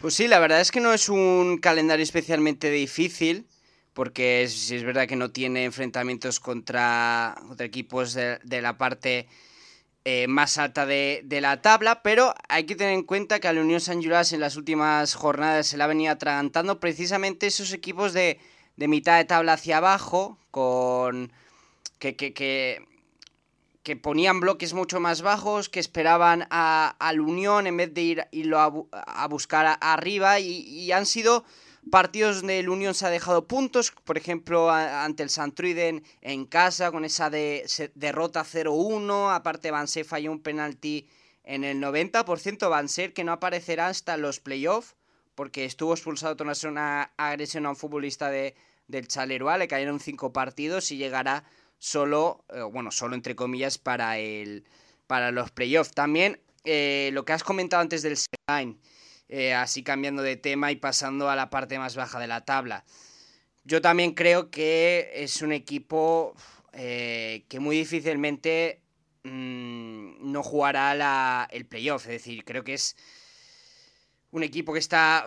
[0.00, 3.48] Pues sí, la verdad es que no es un calendario especialmente difícil,
[3.92, 9.26] porque es, es verdad que no tiene enfrentamientos contra, equipos de, la parte
[10.04, 13.52] eh, más alta de, de, la tabla, pero hay que tener en cuenta que a
[13.52, 17.72] la Unión San Gilois en las últimas jornadas se la ha venido atragantando precisamente esos
[17.72, 18.40] equipos de,
[18.76, 21.32] de mitad de tabla hacia abajo, con
[21.98, 22.88] que, que, que
[23.88, 28.26] que ponían bloques mucho más bajos, que esperaban a, al Unión en vez de ir
[28.32, 31.42] irlo a, a buscar a, arriba y, y, han sido
[31.90, 36.90] partidos donde el Unión se ha dejado puntos, por ejemplo ante el Santruiden en casa
[36.90, 41.08] con esa de, derrota 0-1, aparte Van Ser falló un penalti
[41.44, 44.96] en el 90%, Van Ser que no aparecerá hasta los playoffs
[45.34, 48.54] porque estuvo expulsado tras una agresión a un futbolista de,
[48.88, 51.44] del Chaleroa, le cayeron cinco partidos y llegará
[51.78, 54.64] solo, eh, bueno, solo entre comillas para el
[55.06, 55.92] para los playoffs.
[55.92, 58.78] También eh, lo que has comentado antes del Segain,
[59.28, 62.84] eh, así cambiando de tema y pasando a la parte más baja de la tabla.
[63.64, 66.34] Yo también creo que es un equipo
[66.72, 68.80] eh, que muy difícilmente
[69.24, 72.06] mm, no jugará el playoff.
[72.06, 72.96] Es decir, creo que es
[74.30, 75.26] un equipo que está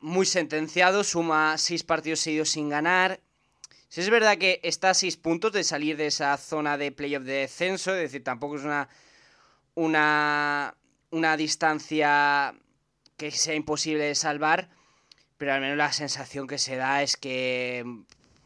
[0.00, 3.20] muy sentenciado, suma seis partidos seguidos sin ganar.
[3.88, 7.24] Si es verdad que está a seis puntos de salir de esa zona de playoff
[7.24, 8.88] de descenso, es decir, tampoco es una,
[9.74, 10.76] una,
[11.10, 12.54] una distancia
[13.16, 14.68] que sea imposible de salvar,
[15.38, 17.84] pero al menos la sensación que se da es que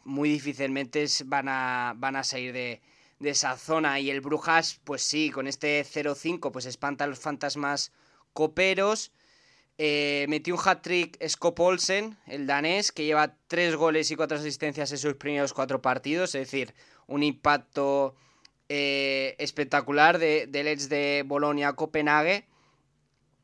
[0.03, 2.81] muy difícilmente van a, van a salir de,
[3.21, 3.99] esa zona.
[3.99, 7.91] Y el Brujas, pues sí, con este 0-5, pues espanta a los fantasmas
[8.33, 9.11] coperos.
[9.77, 14.91] Eh, metió un hat-trick Scott Olsen, el danés, que lleva tres goles y cuatro asistencias
[14.91, 16.73] en sus primeros cuatro partidos, es decir,
[17.07, 18.15] un impacto
[18.69, 22.45] eh, espectacular de, del de Bolonia-Copenhague.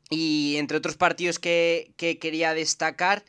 [0.08, 3.24] Y entre otros partidos que, quería destacar,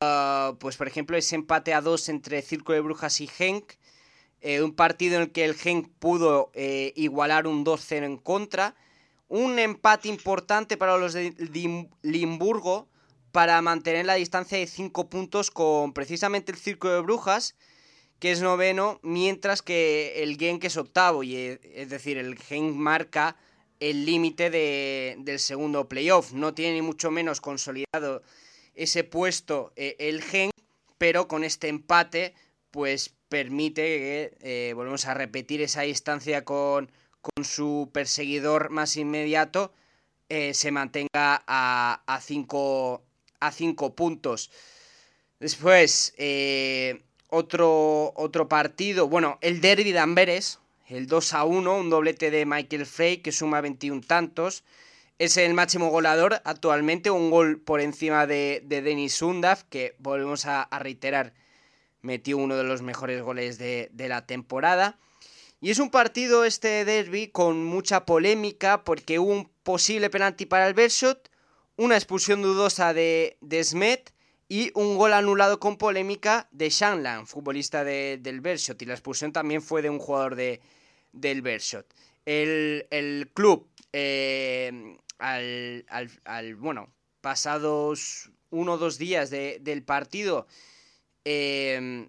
[0.00, 3.72] uh, pues por ejemplo ese empate a dos entre Círculo de Brujas y Genk,
[4.42, 6.50] eh, un partido en el que el Genk pudo
[6.94, 8.74] igualar un 2-0 en contra,
[9.28, 11.34] un empate importante para los de
[12.02, 12.88] Limburgo
[13.32, 17.54] para mantener la distancia de 5 puntos con precisamente el Círculo de Brujas,
[18.18, 22.74] que es noveno, mientras que el Genk es octavo, y eh, es decir, el Genk
[22.74, 23.36] marca
[23.80, 26.32] el límite de, del segundo playoff.
[26.32, 28.22] No tiene ni mucho menos consolidado
[28.74, 30.52] ese puesto eh, el Genk,
[30.98, 32.34] pero con este empate,
[32.70, 36.90] pues permite que, eh, volvemos a repetir esa distancia con,
[37.20, 39.72] con su perseguidor más inmediato
[40.28, 43.02] eh, se mantenga a 5
[43.40, 44.50] a cinco puntos.
[45.40, 46.14] Después,
[47.28, 50.59] otro, otro partido, bueno, el derby de Amberes,
[50.90, 54.64] el 2 a 1, un doblete de Michael Frey que suma 21 tantos.
[55.18, 60.68] Es el máximo goleador actualmente, un gol por encima de, Denis Sundaf, que volvemos a,
[60.80, 61.32] reiterar,
[62.02, 64.98] metió uno de los mejores goles de, de la temporada.
[65.60, 70.66] Y es un partido este derby con mucha polémica porque hubo un posible penalti para
[70.66, 71.30] el Bershot,
[71.76, 74.12] una expulsión dudosa de, de Smet
[74.50, 78.82] y un gol anulado con polémica de Shanlan, futbolista del Bershot.
[78.82, 80.60] Y la expulsión también fue de un jugador de,
[81.12, 81.86] del Bershot.
[82.26, 90.48] El, club, eh, al, bueno, pasados uno o dos días del partido,
[91.24, 92.08] eh,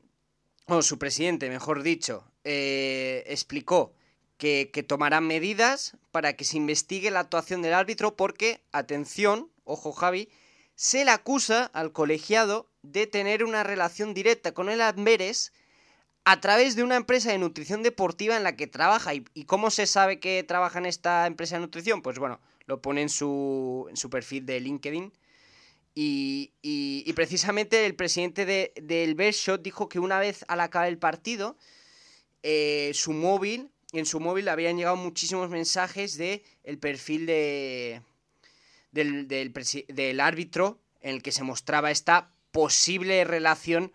[0.66, 3.94] o su presidente, mejor dicho, eh, explicó
[4.38, 10.28] que, tomarán medidas para que se investigue la actuación del árbitro porque, atención, ojo Javi,
[10.82, 15.54] se le acusa al colegiado de tener una relación directa con el Amberes
[16.26, 19.14] a través de una empresa de nutrición deportiva en la que trabaja.
[19.14, 22.02] ¿Y, cómo se sabe que trabaja en esta empresa de nutrición?
[22.02, 25.14] Pues bueno, lo pone en su, en su perfil de LinkedIn.
[25.94, 30.98] Y, y, precisamente el presidente de, del Bershot dijo que una vez al acabar el
[30.98, 31.58] partido,
[32.42, 38.02] eh, su móvil, en su móvil habían llegado muchísimos mensajes de el perfil de,
[38.92, 43.92] del, del, árbitro en el que se mostraba esta posible relación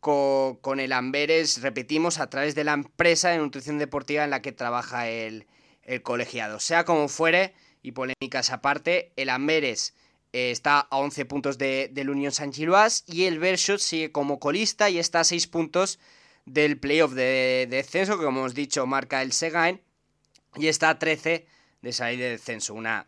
[0.00, 4.52] con, el Amberes, repetimos, a través de la empresa de nutrición deportiva en la que
[4.52, 5.46] trabaja el,
[5.82, 6.60] el colegiado.
[6.60, 9.94] Sea como fuere, y polémicas aparte, el Amberes
[10.32, 14.38] eh, está a 11 puntos de, del Unión San Giloas y el Bershot sigue como
[14.38, 15.98] colista y está a 6 puntos
[16.44, 19.80] del playoff de, descenso, que como hemos dicho marca el Segain,
[20.56, 21.46] y está a 13
[21.82, 22.74] de salir de descenso.
[22.74, 23.06] Una,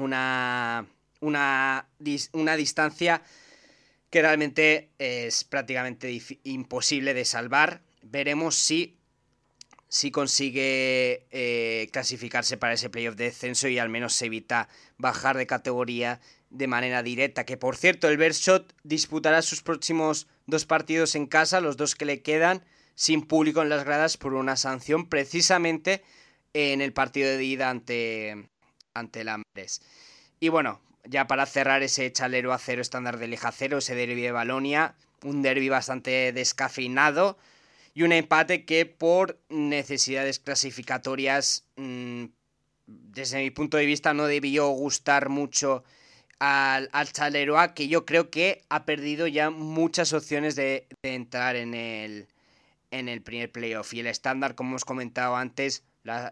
[0.00, 0.86] una,
[1.20, 1.86] una,
[2.32, 3.22] una distancia
[4.10, 7.82] que realmente es prácticamente imposible de salvar.
[8.02, 8.96] Veremos si,
[9.88, 15.36] si consigue eh, clasificarse para ese playoff de descenso y al menos se evita bajar
[15.36, 17.44] de categoría de manera directa.
[17.44, 22.04] Que por cierto, el Bershot disputará sus próximos dos partidos en casa, los dos que
[22.04, 22.64] le quedan,
[22.96, 26.02] sin público en las gradas por una sanción, precisamente
[26.52, 28.48] en el partido de ida ante,
[28.94, 29.82] ante el Amberes.
[30.40, 34.20] Y bueno, ya para cerrar ese chalero a cero estándar de Leja cero, ese derby
[34.20, 37.38] de Balonia, un derby bastante descafeinado
[37.94, 42.26] y un empate que por necesidades clasificatorias, mm,
[42.86, 45.84] desde mi punto de vista, no debió gustar mucho
[46.38, 51.74] al, al Chaleroa, que yo creo que ha perdido ya muchas opciones de, entrar en
[51.74, 52.28] el,
[52.90, 53.92] en el primer playoff.
[53.94, 56.30] Y el estándar, como hemos comentado antes, la,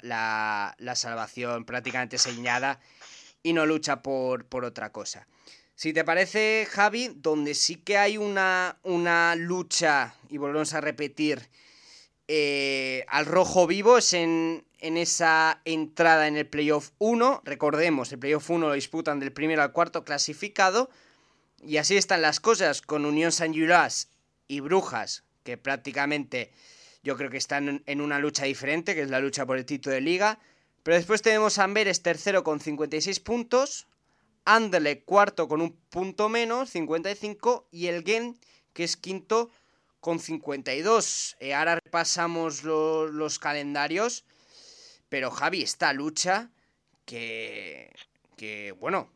[0.79, 2.81] la, salvación prácticamente señada
[3.43, 5.27] y no lucha por, por, otra cosa.
[5.75, 11.49] Si te parece, Javi, donde sí que hay una, una lucha, y volvemos a repetir,
[12.31, 17.43] eh, al rojo vivo es en, esa entrada en el playoff 1.
[17.45, 20.91] Recordemos, el playoff 1 lo disputan del primero al cuarto clasificado.
[21.65, 24.11] Y así están las cosas con Unión San Julas
[24.47, 26.53] y Brujas, que prácticamente
[27.03, 29.95] yo creo que están en una lucha diferente, que es la lucha por el título
[29.95, 30.39] de liga.
[30.83, 33.87] Pero después tenemos a Amberes tercero con 56 puntos,
[34.45, 38.39] Anderlecht cuarto con un punto menos, 55, y el Gen,
[38.73, 39.51] que es quinto
[40.01, 41.37] con 52.
[41.41, 44.25] Eh, ahora repasamos los calendarios,
[45.09, 46.51] pero Javi, esta lucha
[47.05, 47.93] que,
[48.37, 49.11] que, bueno,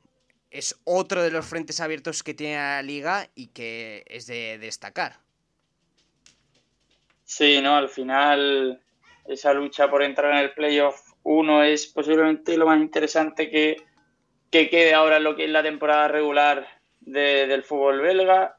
[0.50, 5.20] es otro de los frentes abiertos que tiene la liga y que es de destacar.
[7.34, 8.78] Sí, no, al final
[9.26, 13.78] esa lucha por entrar en el playoff 1 es posiblemente lo más interesante que,
[14.50, 16.68] quede ahora en lo que es la temporada regular
[17.00, 18.56] del fútbol belga.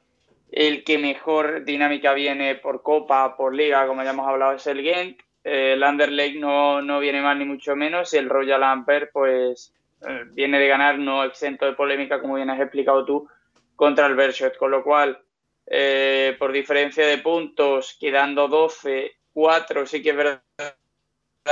[0.52, 4.82] El que mejor dinámica viene por Copa, por Liga, como ya hemos hablado, es el
[4.82, 5.22] Genk.
[5.44, 10.58] el Anderlecht no, no viene más ni mucho menos el Royal Amper pues eh, viene
[10.58, 13.28] de ganar, no exento de polémica, como bien has explicado tú,
[13.76, 14.58] contra el Berchot.
[14.58, 15.20] Con lo cual,
[15.66, 20.44] eh, por diferencia de puntos, quedando 12, 4 sí que es verdad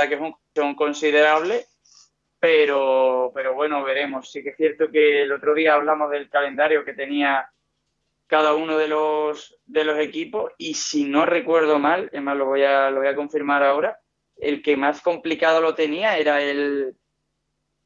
[0.08, 1.66] que es un, considerable,
[2.38, 4.30] pero, pero bueno, veremos.
[4.30, 7.48] Sí que es cierto que el otro día hablamos del calendario que tenía
[8.26, 12.62] cada uno de los, de los equipos y si no recuerdo mal, además lo voy
[12.62, 14.00] a, lo voy a confirmar ahora,
[14.38, 16.96] el que más complicado lo tenía era el,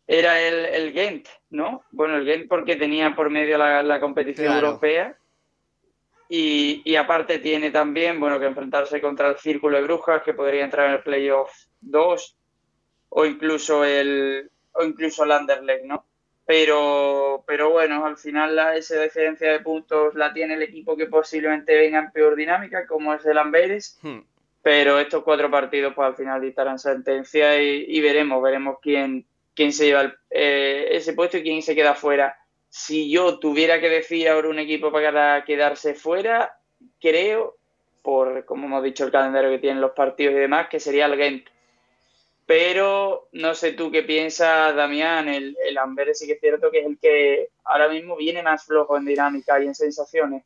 [0.06, 1.84] era el, el Gent, ¿no?
[1.90, 5.18] Bueno, el Gent porque tenía por medio la, competición europea
[6.28, 10.64] y, y, aparte tiene también, bueno, que enfrentarse contra el Círculo de Brujas, que podría
[10.64, 12.36] entrar en el Playoff 2
[13.10, 16.04] o incluso el o incluso el Anderlecht, ¿no?
[16.44, 21.06] Pero, pero bueno, al final la, esa diferencia de puntos la tiene el equipo que
[21.06, 23.98] posiblemente venga en peor dinámica, como es el Amberes.
[24.02, 24.20] Hmm.
[24.62, 29.72] Pero estos cuatro partidos, pues al final dictarán sentencia y, y veremos, veremos quién, quién
[29.72, 32.36] se lleva eh, ese puesto y quién se queda fuera.
[32.78, 36.60] Si yo tuviera que decir ahora un equipo para quedarse fuera,
[37.00, 37.56] creo,
[38.02, 41.16] por como hemos dicho el calendario que tienen los partidos y demás, que sería el
[41.16, 41.46] Gent.
[42.44, 46.80] Pero no sé tú qué piensas, Damián, el, el Amberes sí que es cierto que
[46.80, 50.44] es el que ahora mismo viene más flojo en dinámica y en sensaciones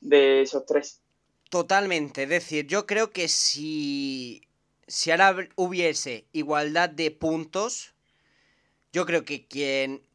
[0.00, 1.02] de esos tres.
[1.50, 4.46] Totalmente, es decir, yo creo que si,
[4.86, 7.92] si ahora hubiese igualdad de puntos,
[8.92, 10.05] yo creo que quien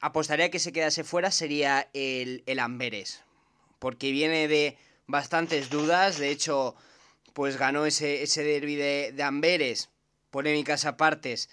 [0.00, 3.22] apostaría que se quedase fuera sería el, el Amberes.
[3.78, 6.18] Porque viene de bastantes dudas.
[6.18, 6.74] De hecho,
[7.32, 9.90] pues ganó ese, ese derby de, de Amberes.
[10.30, 11.48] Polémicas apartes.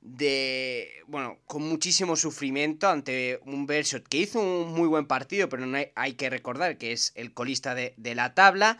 [0.00, 1.02] De.
[1.06, 5.76] Bueno, con muchísimo sufrimiento ante un Bershot que hizo un muy buen partido, pero no
[5.76, 8.78] hay, hay que recordar que es el colista de, de la tabla.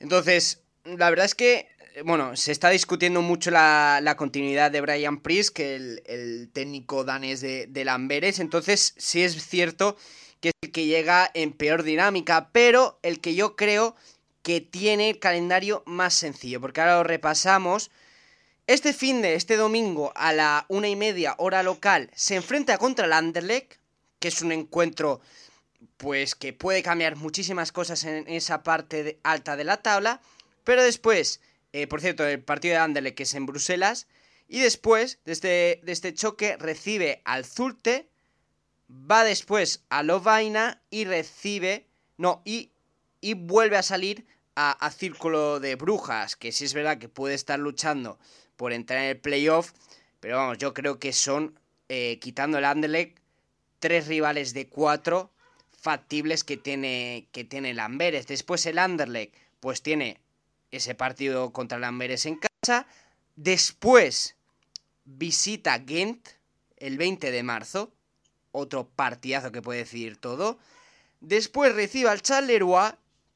[0.00, 1.68] Entonces, la verdad es que
[2.04, 7.40] bueno, se está discutiendo mucho la, continuidad de Brian Priest, que el, el técnico danés
[7.40, 8.34] de, de.
[8.38, 9.96] Entonces, sí es cierto
[10.40, 13.94] que es el que llega en peor dinámica, pero el que yo creo
[14.42, 17.90] que tiene el calendario más sencillo, porque ahora lo repasamos.
[18.66, 23.06] Este fin de este domingo a la una y media hora local se enfrenta contra
[23.06, 23.74] el Anderlecht,
[24.18, 25.20] que es un encuentro
[25.96, 30.20] pues que puede cambiar muchísimas cosas en esa parte alta de la tabla,
[30.64, 31.40] pero después
[31.72, 34.06] eh, por cierto, el partido de Anderlecht que es en Bruselas.
[34.48, 38.08] Y después de este, de este choque recibe al Zulte,
[38.90, 41.86] va después a Lovaina y recibe,
[42.18, 42.70] no, y,
[43.20, 47.58] y vuelve a salir a, Círculo de Brujas, que sí es verdad que puede estar
[47.58, 48.18] luchando
[48.56, 49.72] por entrar en el playoff,
[50.20, 51.58] pero vamos, yo creo que son,
[51.88, 53.18] eh, quitando el Anderlecht,
[53.78, 55.32] tres rivales de cuatro
[55.80, 58.26] factibles que tiene, que tiene el Amberes.
[58.26, 60.20] Después el Anderlecht, pues tiene
[60.72, 62.86] ese partido contra el Amberes en casa.
[63.36, 64.34] Después
[65.04, 66.28] visita Ghent
[66.78, 67.92] el 20 de marzo.
[68.50, 70.58] Otro partidazo que puede decidir todo.
[71.20, 72.92] Después recibe al Charleroi,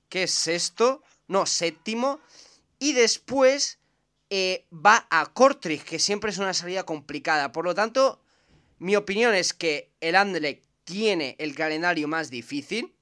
[0.09, 2.21] que es sexto, no, séptimo.
[2.79, 3.79] Y después
[4.29, 7.53] eh, va a Kortrijk, que siempre es una salida complicada.
[7.53, 8.21] Por lo tanto,
[8.79, 12.96] mi opinión es que el Anderlecht tiene el calendario más difícil.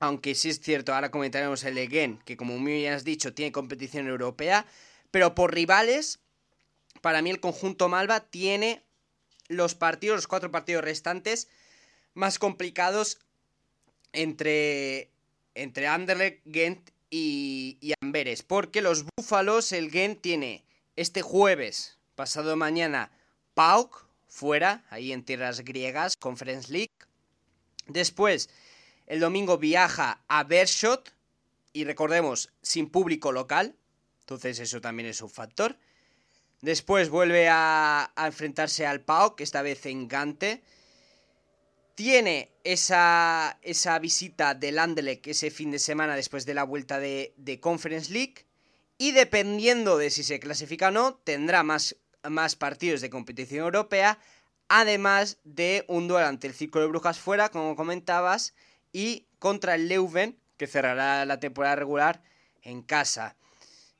[0.00, 3.52] Aunque sí es cierto, ahora comentaremos el Egen, que como muy bien has dicho, tiene
[3.52, 4.64] competición europea.
[5.10, 6.20] Pero por rivales,
[7.00, 8.84] para mí el conjunto Malva tiene
[9.48, 11.48] los partidos, los cuatro partidos restantes,
[12.14, 13.18] más complicados
[14.12, 15.10] entre,
[15.54, 18.42] entre Anderlecht, Ghent y, y Amberes.
[18.42, 20.64] Porque los Búfalos, el Ghent tiene
[20.94, 23.10] este jueves, pasado mañana,
[23.54, 26.92] PAOK, fuera, ahí en tierras griegas, Conference League.
[27.86, 28.50] Después
[29.08, 31.14] el domingo viaja a Bershot
[31.72, 33.74] y recordemos, sin público local.
[34.20, 35.78] Entonces eso también es un factor.
[36.60, 40.62] Después vuelve a, enfrentarse al PAOK, esta vez en Gante.
[41.94, 47.32] Tiene esa, esa visita del Anderlecht ese fin de semana después de la vuelta de,
[47.38, 48.46] de Conference League.
[48.98, 51.96] y dependiendo de si se clasifica o no, tendrá más,
[52.28, 54.18] más partidos de competición europea,
[54.68, 58.54] además de un duelo ante el Círculo de Brujas fuera, como comentabas,
[58.92, 62.22] y contra el Leuven, que cerrará la temporada regular
[62.62, 63.36] en casa.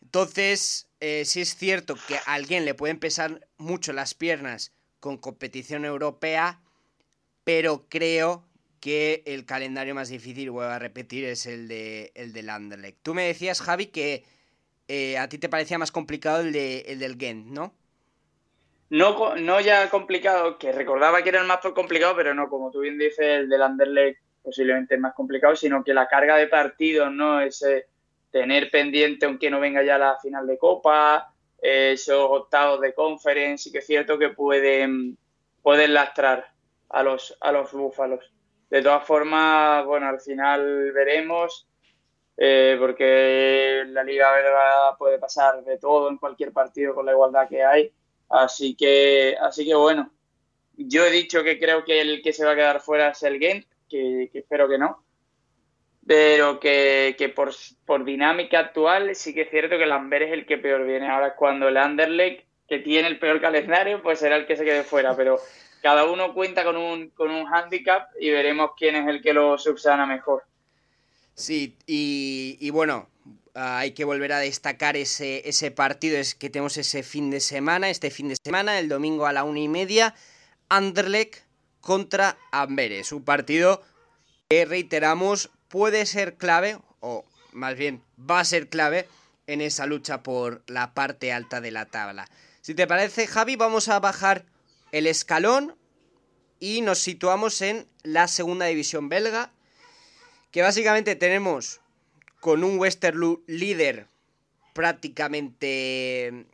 [0.02, 5.16] Entonces, eh, sí es cierto que a alguien le pueden pesar mucho las piernas con
[5.16, 6.60] competición europea,
[7.44, 8.44] pero creo
[8.80, 12.98] que el calendario más difícil, vuelvo a repetir, es el de el del Anderlecht.
[13.02, 14.24] Tú me decías, Javi, que
[14.88, 17.74] eh, a ti te parecía más complicado el, de, el del Gent, ¿no?
[18.90, 22.80] No, no ya complicado, que recordaba que era el más complicado, pero no, como tú
[22.80, 27.40] bien dices, el del Anderlecht posiblemente más complicado, sino que la carga de partidos, ¿no?
[27.40, 27.86] Ese
[28.30, 31.30] tener pendiente, aunque no venga ya la final de Copa,
[31.60, 35.18] esos octavos de conference, y que es cierto que pueden,
[35.62, 36.46] pueden lastrar
[36.88, 38.32] a los, a los búfalos.
[38.70, 41.68] De todas formas, bueno, al final veremos
[42.38, 47.48] eh, porque la Liga Belga puede pasar de todo en cualquier partido con la igualdad
[47.48, 47.92] que hay.
[48.30, 50.10] Así que, así que bueno,
[50.76, 53.40] yo he dicho que creo que el que se va a quedar fuera es el
[53.40, 55.04] Gent, que, espero que no.
[56.06, 57.52] Pero que, por,
[57.84, 61.08] por, dinámica actual sí que es cierto que Lambert es el que peor viene.
[61.08, 64.84] Ahora cuando el Anderlecht, que tiene el peor calendario, pues será el que se quede
[64.84, 65.14] fuera.
[65.16, 65.38] Pero
[65.82, 69.58] cada uno cuenta con un, con un handicap y veremos quién es el que lo
[69.58, 70.44] subsana mejor.
[71.34, 73.08] Sí, y, bueno,
[73.54, 77.90] hay que volver a destacar ese, ese partido es que tenemos ese fin de semana,
[77.90, 80.16] este fin de semana, el domingo a la una y media,
[80.68, 81.47] Anderlecht
[81.80, 83.82] contra Amberes, un partido
[84.48, 89.08] que reiteramos puede ser clave, o más bien va a ser clave
[89.46, 92.28] en esa lucha por la parte alta de la tabla.
[92.60, 94.44] Si te parece, Javi, vamos a bajar
[94.92, 95.76] el escalón
[96.60, 99.52] y nos situamos en la segunda división belga,
[100.50, 101.80] que básicamente tenemos
[102.40, 104.08] con un Westerlo líder
[104.74, 106.46] prácticamente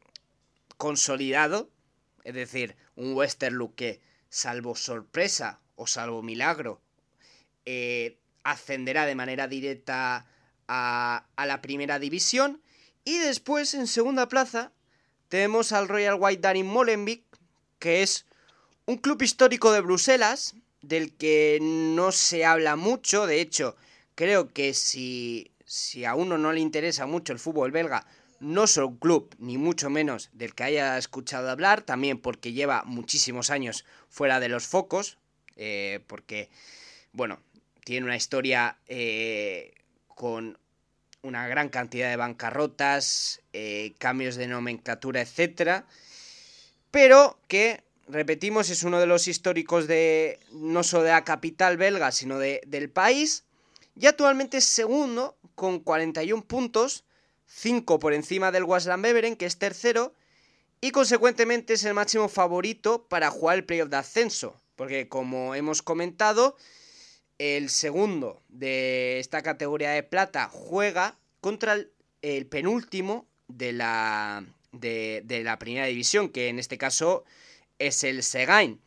[0.77, 1.70] consolidado,
[2.25, 4.01] es decir, un Westerlo que,
[4.35, 6.80] salvo sorpresa o salvo milagro,
[7.64, 10.26] eh, ascenderá de manera directa
[10.66, 12.61] a, a, la primera división.
[13.05, 14.72] Y después, en segunda plaza,
[15.28, 17.22] tenemos al Royal White Daring Molenbeek,
[17.78, 18.26] que es
[18.87, 23.76] un club histórico de Bruselas, del que no se habla mucho, de hecho,
[24.16, 28.05] creo que si, si a uno no le interesa mucho el fútbol belga,
[28.45, 32.85] no es un club, ni mucho menos del que haya escuchado hablar, también porque lleva
[32.85, 35.17] muchísimos años fuera de los focos,
[35.57, 36.51] eh, porque,
[37.13, 37.41] bueno,
[37.85, 39.73] tiene una historia eh,
[40.09, 40.59] con
[41.23, 45.87] una gran cantidad de bancarrotas, eh, cambios de nomenclatura, etcétera,
[46.91, 52.13] pero que repetimos, es uno de los históricos de no solo de la capital belga,
[52.13, 53.45] sino de, del país.
[53.97, 57.05] Y actualmente es segundo con 41 puntos,
[57.57, 60.13] 5 por encima del Wasland Beveren, que es tercero,
[60.81, 65.81] y consecuentemente es el máximo favorito para jugar el playoff de ascenso, porque como hemos
[65.81, 66.57] comentado,
[67.39, 71.77] el segundo de esta categoría de plata juega contra
[72.23, 77.25] el, penúltimo de la, de, de la primera división, que en este caso
[77.79, 78.81] es el Segain.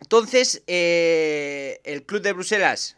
[0.00, 2.96] Entonces, eh, el Club de Bruselas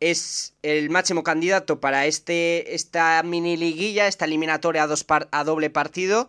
[0.00, 5.70] es el máximo candidato para este, esta mini liguilla, esta eliminatoria a, dos a doble
[5.70, 6.28] partido,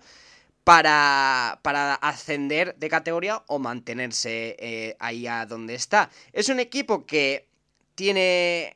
[0.64, 6.12] para, para, ascender de categoría o mantenerse eh, ahí a donde está.
[6.34, 7.48] Es un equipo que
[7.96, 8.76] tiene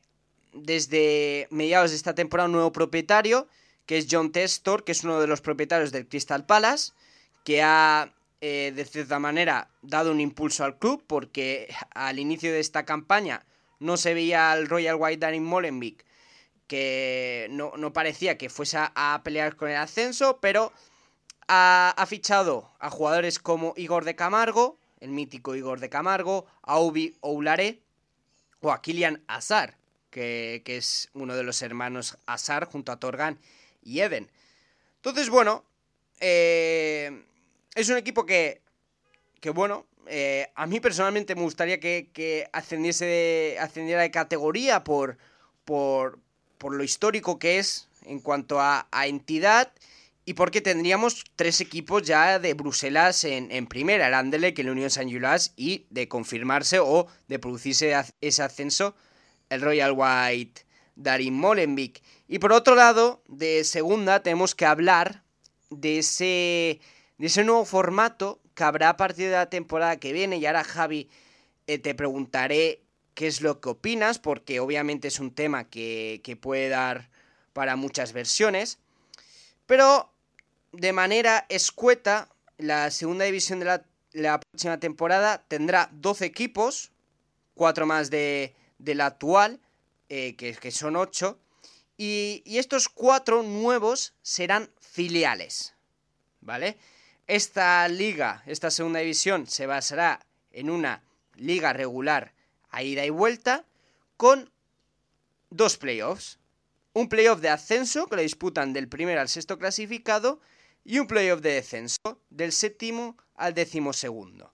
[0.54, 3.48] desde mediados de esta temporada un nuevo propietario,
[3.86, 6.94] que es John Testor, que es uno de los propietarios del Crystal Palace,
[7.44, 8.12] que ha
[8.46, 13.46] eh, de cierta manera, dado un impulso al club, porque al inicio de esta campaña
[13.84, 16.06] no se veía al Royal White Daring Molenbeek,
[16.68, 20.72] que no, parecía que fuese a, pelear con el ascenso, pero
[21.48, 27.18] ha, fichado a jugadores como Igor de Camargo, el mítico Igor de Camargo, a Ubi
[27.20, 27.82] Oulare
[28.62, 29.76] o a Kilian Azar,
[30.10, 33.38] que, que es uno de los hermanos Azar junto a Torgan
[33.82, 34.32] y Eden.
[34.96, 35.66] Entonces, bueno,
[36.22, 37.26] eh,
[37.76, 38.62] es un equipo que,
[39.42, 45.18] que bueno, eh, a mí personalmente me gustaría que, ascendiese ascendiera de categoría por,
[45.66, 46.20] por,
[46.58, 49.72] por, lo histórico que es en cuanto a, entidad
[50.26, 54.90] y porque tendríamos tres equipos ya de Bruselas en, en primera, el Anderlecht, el Unión
[54.90, 58.96] San Julas y de confirmarse o de producirse ese ascenso
[59.50, 62.02] el Royal White Darin Molenbeek.
[62.28, 65.24] Y por otro lado, de segunda tenemos que hablar
[65.70, 66.80] de ese
[67.18, 70.38] de ese nuevo formato que habrá a partir de la temporada que viene.
[70.38, 71.10] Y ahora, Javi,
[71.68, 72.82] eh, te preguntaré
[73.14, 77.10] qué es lo que opinas, porque obviamente es un tema que, puede dar
[77.54, 78.80] para muchas versiones.
[79.66, 80.12] Pero
[80.72, 83.82] de manera escueta, la segunda división de
[84.14, 86.92] la, próxima temporada tendrá 12 equipos,
[87.56, 89.60] 4 más de, la actual,
[90.10, 91.40] eh, que, que, son 8.
[91.98, 95.76] Y, y estos 4 nuevos serán filiales.
[96.42, 96.78] ¿Vale?
[97.28, 100.20] Esta liga, esta segunda división, se basará
[100.52, 101.04] en una
[101.36, 102.34] liga regular
[102.70, 103.66] a ida y vuelta
[104.18, 104.52] con
[105.50, 106.40] dos playoffs.
[106.92, 110.42] Un playoff de ascenso que lo disputan del primero al sexto clasificado
[110.84, 114.54] y un playoff de descenso del séptimo al décimo segundo.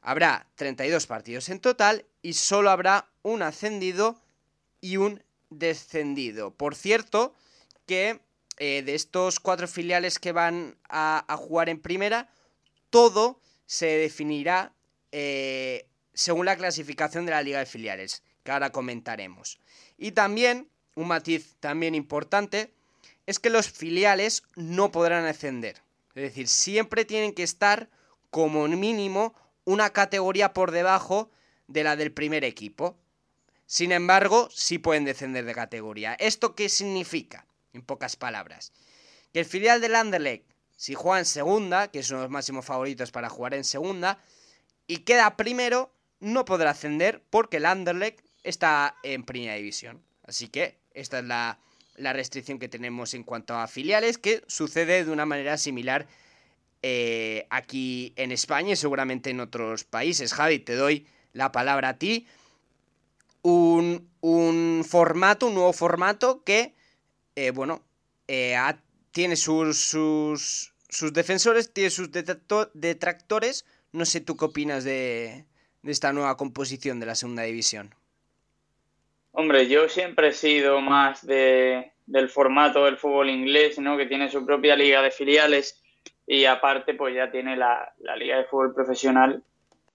[0.00, 4.22] Habrá 32 partidos en total y solo habrá un ascendido
[4.80, 6.52] y un descendido.
[6.52, 7.34] Por cierto,
[7.86, 8.20] que
[8.58, 12.30] eh, de estos cuatro filiales que van a, jugar en primera,
[12.90, 14.72] todo se definirá
[15.12, 19.58] eh, según la clasificación de la liga de filiales, que ahora comentaremos.
[19.98, 22.72] Y también, un matiz también importante,
[23.26, 25.82] es que los filiales no podrán ascender.
[26.14, 27.88] Es decir, siempre tienen que estar
[28.30, 29.34] como mínimo
[29.64, 31.30] una categoría por debajo
[31.66, 32.96] de la del primer equipo.
[33.66, 36.14] Sin embargo, sí pueden descender de categoría.
[36.14, 37.46] ¿Esto qué significa?
[37.74, 38.72] En pocas palabras.
[39.32, 40.46] Que el filial del Anderlecht,
[40.76, 44.18] si juega en segunda, que es uno de los máximos favoritos para jugar en segunda,
[44.86, 50.02] y queda primero, no podrá ascender porque el Anderlecht está en primera división.
[50.22, 51.58] Así que esta es la,
[51.96, 56.06] restricción que tenemos en cuanto a filiales, que sucede de una manera similar
[56.82, 60.32] eh, aquí en España y seguramente en otros países.
[60.32, 62.26] Javi, te doy la palabra a ti.
[63.42, 66.74] Un, un formato, un nuevo formato que
[67.36, 67.82] eh, bueno,
[68.28, 68.56] eh,
[69.10, 73.66] tiene sus, sus, sus, defensores, tiene sus detractores.
[73.92, 75.44] No sé tú qué opinas de,
[75.84, 77.94] esta nueva composición de la segunda división.
[79.32, 83.96] Hombre, yo siempre he sido más de, del formato del fútbol inglés, ¿no?
[83.96, 85.82] Que tiene su propia liga de filiales
[86.26, 89.42] y aparte pues ya tiene la, la liga de fútbol profesional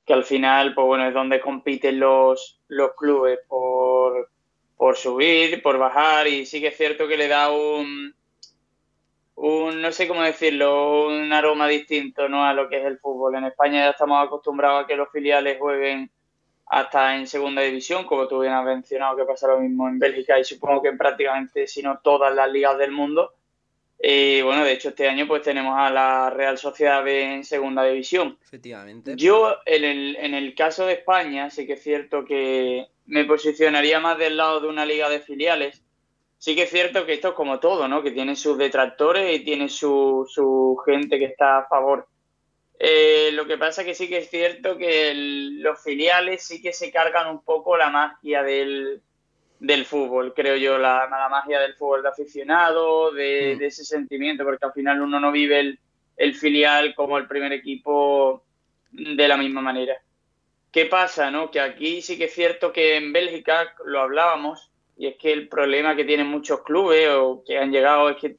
[0.09, 3.98] que al final pues bueno es donde compiten los, los clubes por,
[4.79, 8.15] por subir, por bajar, y sí que es cierto que le da un,
[9.35, 12.45] un, no sé cómo decirlo, un aroma distinto ¿no?
[12.45, 13.35] a lo que es el fútbol.
[13.35, 16.09] En España ya estamos acostumbrados a que los filiales jueguen
[16.67, 20.39] hasta en segunda división, como tú bien has mencionado que pasa lo mismo en Bélgica
[20.39, 23.33] y supongo que en prácticamente, si no todas las ligas del mundo.
[24.01, 28.37] Y bueno, de hecho este año pues tenemos a la Real Sociedad en segunda división.
[28.41, 29.17] Efectivamente.
[29.17, 33.99] Yo en el, en el caso de España sí que es cierto que me posicionaría
[33.99, 35.83] más del lado de una liga de filiales.
[36.37, 38.01] Sí que es cierto que esto es como todo, ¿no?
[38.03, 42.07] Que tiene sus detractores y tiene su, su gente que está a favor.
[42.77, 46.91] Eh, lo que pasa que sí que es cierto que los filiales sí que se
[46.91, 49.01] cargan un poco la magia del,
[49.59, 53.59] del fútbol, creo yo, la, la, magia del fútbol de aficionado, de, mm.
[53.59, 55.79] de, ese sentimiento, porque al final uno no vive el,
[56.15, 58.45] el filial como el primer equipo
[58.91, 59.99] de la misma manera.
[60.71, 61.31] ¿Qué pasa?
[61.31, 61.49] No?
[61.51, 65.47] Que aquí sí que es cierto que en Bélgica lo hablábamos y es que el
[65.47, 68.37] problema que tienen muchos clubes o que han llegado es que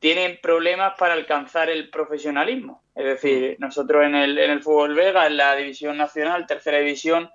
[0.00, 2.82] tienen problemas para alcanzar el profesionalismo.
[2.94, 3.62] Es decir, mm.
[3.62, 7.30] nosotros en el, en el fútbol belga, en la división nacional, tercera división,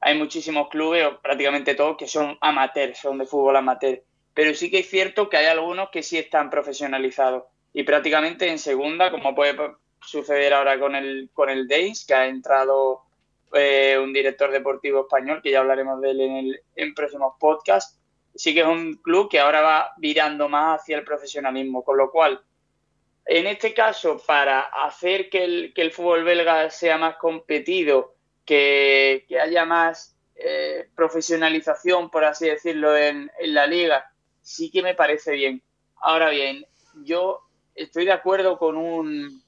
[0.00, 4.02] hay muchísimos clubes, o prácticamente todos, que son amateurs, son de fútbol amateur.
[4.34, 7.44] Pero sí que es cierto que hay algunos que sí están profesionalizados.
[7.72, 9.56] Y prácticamente en segunda, como puede
[10.00, 13.02] suceder ahora con el, con el Days, que ha entrado
[13.52, 17.98] eh, un director deportivo español, que ya hablaremos de él en, el, en próximos podcasts.
[18.34, 22.10] Sí que es un club que ahora va virando más hacia el profesionalismo, con lo
[22.10, 22.40] cual,
[23.26, 29.26] en este caso, para hacer que el, que el fútbol belga sea más competido, que,
[29.28, 34.94] que haya más eh, profesionalización, por así decirlo, en, en la liga, sí que me
[34.94, 35.62] parece bien.
[36.00, 36.66] Ahora bien,
[37.04, 37.40] yo
[37.74, 39.42] estoy de acuerdo con un,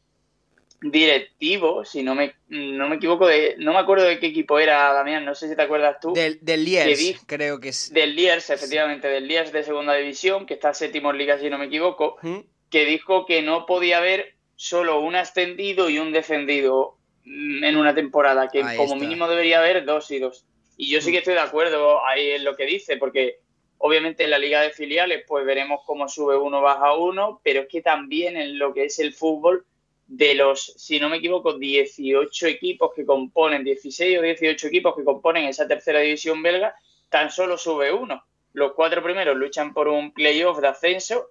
[0.90, 4.92] directivo, si no me, no me equivoco, de, no me acuerdo de qué equipo era,
[4.92, 6.12] Damián, no sé si te acuerdas tú.
[6.12, 7.90] Del, del Liers, creo que es.
[7.92, 11.56] Del Liers, efectivamente, del Liers de segunda división, que está séptimo en liga, si no
[11.56, 12.18] me equivoco,
[12.68, 18.48] que dijo que no podía haber solo un ascendido y un defendido en una temporada,
[18.48, 20.44] que como mínimo debería haber dos y dos.
[20.76, 23.38] Y yo sí que estoy de acuerdo ahí en lo que dice, porque
[23.78, 27.68] obviamente en la liga de filiales pues veremos cómo sube uno, baja uno, pero es
[27.68, 29.64] que también en lo que es el fútbol
[30.06, 35.04] de los, si no me equivoco, 18 equipos que componen, 16 o 18 equipos que
[35.04, 36.74] componen esa tercera división belga,
[37.08, 38.24] tan solo sube uno.
[38.52, 41.30] Los cuatro primeros luchan por un playoff de ascenso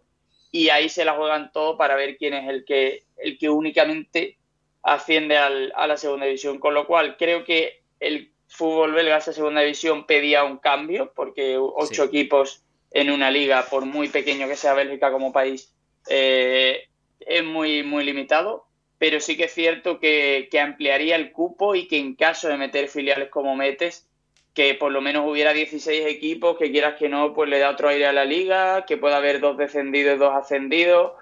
[0.51, 4.37] y ahí se la juegan todo para ver quién es el que, el que únicamente
[4.81, 6.59] asciende al, a la segunda división.
[6.59, 11.57] Con lo cual, creo que el fútbol belga, esa segunda división, pedía un cambio, porque
[11.57, 15.73] ocho equipos en una liga, por muy pequeño que sea Bélgica como país,
[16.07, 16.87] eh,
[17.27, 18.65] es muy, muy limitado,
[18.97, 22.57] pero sí que es cierto que, que ampliaría el cupo y que en caso de
[22.57, 24.07] meter filiales como metes,
[24.53, 27.89] que por lo menos hubiera 16 equipos, que quieras que no, pues le da otro
[27.89, 31.13] aire a la liga, que pueda haber dos descendidos y dos ascendidos.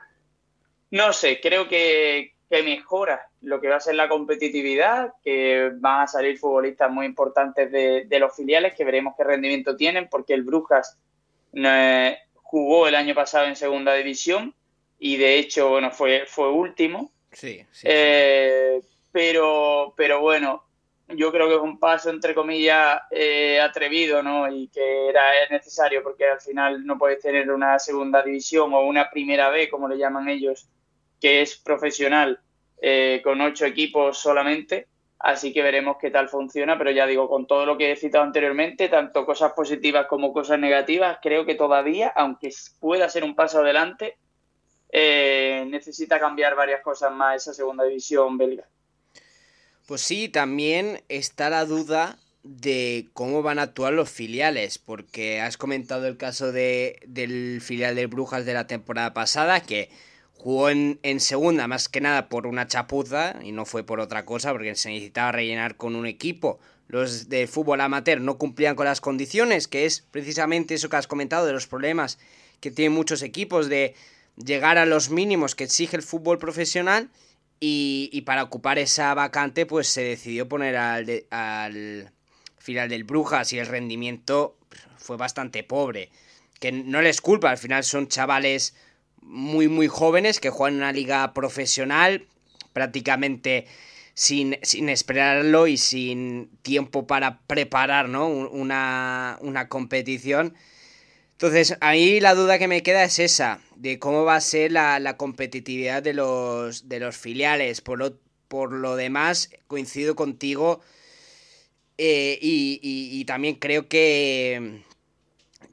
[0.91, 6.01] No sé, creo que, que mejora lo que va a ser la competitividad, que van
[6.01, 10.33] a salir futbolistas muy importantes de, de los filiales, que veremos qué rendimiento tienen, porque
[10.33, 10.99] el Brujas
[11.53, 14.53] eh, jugó el año pasado en segunda división
[15.03, 17.11] y de hecho, bueno, fue, fue último.
[17.31, 18.79] Sí, sí, Eh,
[19.11, 20.63] pero, pero bueno,
[21.07, 24.47] yo creo que es un paso, entre comillas, eh, atrevido, ¿no?
[24.53, 29.09] Y que era necesario porque al final no puedes tener una segunda división o una
[29.09, 30.67] primera B, como le llaman ellos,
[31.19, 32.39] que es profesional,
[32.79, 34.87] eh, con ocho equipos solamente.
[35.17, 38.23] Así que veremos qué tal funciona, pero ya digo, con todo lo que he citado
[38.23, 43.61] anteriormente, tanto cosas positivas como cosas negativas, creo que todavía, aunque pueda ser un paso
[43.61, 44.17] adelante,
[44.91, 48.67] eh, necesita cambiar varias cosas más esa segunda división belga.
[49.87, 55.57] Pues sí, también está la duda de cómo van a actuar los filiales, porque has
[55.57, 59.89] comentado el caso de, del filial del Brujas de la temporada pasada, que
[60.33, 64.25] jugó en, en, segunda más que nada por una chapuza y no fue por otra
[64.25, 66.59] cosa, porque se necesitaba rellenar con un equipo.
[66.87, 71.07] Los de fútbol amateur no cumplían con las condiciones, que es precisamente eso que has
[71.07, 72.17] comentado de los problemas
[72.59, 73.95] que tienen muchos equipos de
[74.35, 77.09] llegar a los mínimos que exige el fútbol profesional
[77.59, 82.11] y, y, para ocupar esa vacante, pues se decidió poner al, de, al
[82.57, 84.57] final del Brujas y el rendimiento
[84.97, 86.09] fue bastante pobre.
[86.59, 88.75] Que no les culpa, al final son chavales
[89.21, 92.27] muy, muy jóvenes que juegan en una liga profesional
[92.73, 93.65] prácticamente
[94.13, 98.27] sin, sin esperarlo y sin tiempo para preparar ¿no?
[98.27, 100.55] una, una competición.
[101.41, 105.17] Entonces, ahí la duda que me queda es esa, de cómo va a ser la,
[105.17, 107.81] competitividad de los, de los filiales.
[107.81, 110.81] Por lo, por lo demás, coincido contigo
[111.97, 114.83] eh, y, y, también creo que,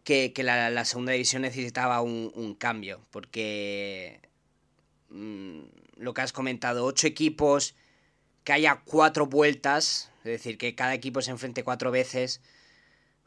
[0.04, 4.22] que, la, segunda división necesitaba un, cambio, porque
[5.10, 5.64] mmm,
[5.96, 7.74] lo que has comentado, ocho equipos,
[8.42, 12.40] que haya cuatro vueltas, es decir, que cada equipo se enfrente cuatro veces,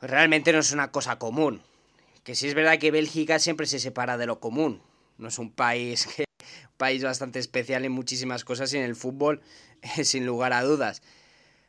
[0.02, 1.62] realmente no es una cosa común
[2.24, 4.82] que sí es verdad que Bélgica siempre se separa de lo común.
[5.18, 6.26] No es un país que
[6.78, 9.42] país bastante especial en muchísimas cosas y en el fútbol
[10.04, 11.04] sin lugar a dudas.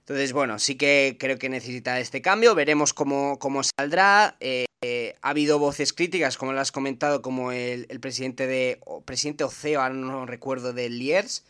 [0.01, 2.55] Entonces, bueno, sí que creo que necesita este cambio.
[2.55, 4.37] Veremos cómo, cómo saldrá.
[4.41, 4.65] Eh,
[5.23, 8.81] ha habido voces críticas, como lo has comentado, como el, presidente de.
[9.05, 11.45] Presidente Oceo, ahora no recuerdo, de Liers.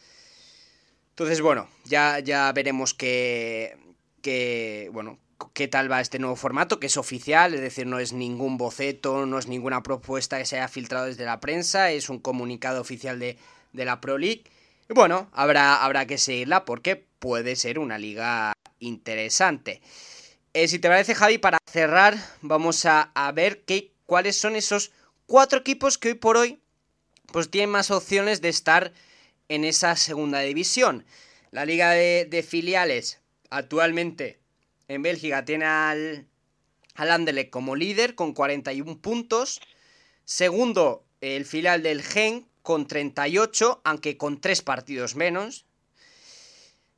[1.11, 3.79] Entonces, bueno, ya, ya veremos que.
[4.21, 5.19] que bueno,
[5.53, 9.27] qué tal va este nuevo formato, que es oficial, es decir, no es ningún boceto,
[9.27, 13.19] no es ninguna propuesta que se haya filtrado desde la prensa, es un comunicado oficial
[13.19, 13.39] de,
[13.73, 14.45] de la Pro League.
[14.89, 19.81] Y bueno, habrá, habrá que seguirla porque puede ser una liga interesante.
[20.55, 24.93] Eh, si te parece, Javi, para cerrar, vamos a, a ver qué, cuáles son esos
[25.27, 26.61] cuatro equipos que hoy por hoy
[27.33, 28.93] pues tienen más opciones de estar
[29.49, 31.07] en esa segunda división.
[31.51, 34.42] La liga de, de filiales actualmente
[34.89, 36.27] en Bélgica tiene al,
[36.95, 39.61] al Anderlecht como líder con 41 puntos.
[40.25, 45.67] Segundo, el filial del Gen con 38, aunque con 3 partidos menos.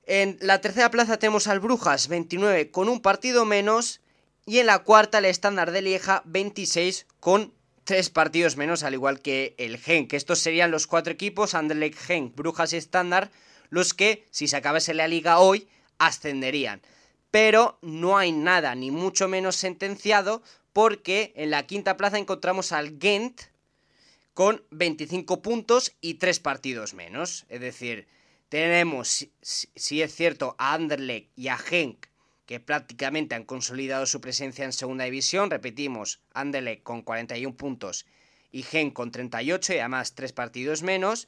[0.06, 4.00] En la tercera plaza tenemos al Brujas 29 con un partido menos.
[4.46, 7.54] Y en la cuarta el estándar de Lieja 26 con
[7.84, 10.06] 3 partidos menos, al igual que el Gen.
[10.06, 13.30] Que estos serían los cuatro equipos, Anderlecht, Gen, Brujas y estándar,
[13.70, 15.66] los que, si se acabase la liga hoy,
[15.96, 16.82] ascenderían
[17.34, 20.40] pero no hay nada, ni mucho menos sentenciado,
[20.72, 23.40] porque en la quinta plaza encontramos al Ghent
[24.34, 27.44] con 25 puntos y 3 partidos menos.
[27.48, 28.06] Es decir,
[28.48, 32.06] tenemos, si, es cierto, a Anderlecht y a Genk,
[32.46, 35.50] que prácticamente han consolidado su presencia en segunda división.
[35.50, 38.06] Repetimos, Anderlecht con 41 puntos
[38.52, 41.26] y Genk con 38 y además 3 partidos menos.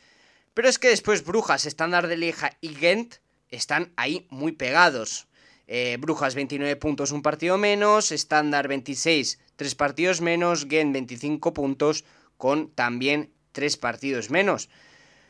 [0.55, 3.17] Pero es que después Brujas, Estándar de Lieja y Ghent
[3.51, 5.27] están ahí muy pegados.
[5.67, 8.13] Eh, Brujas 29 puntos, un partido menos.
[8.13, 10.67] Estándar 26, 3 partidos menos.
[10.69, 12.05] Gen 25 puntos
[12.37, 14.69] con también 3 partidos menos.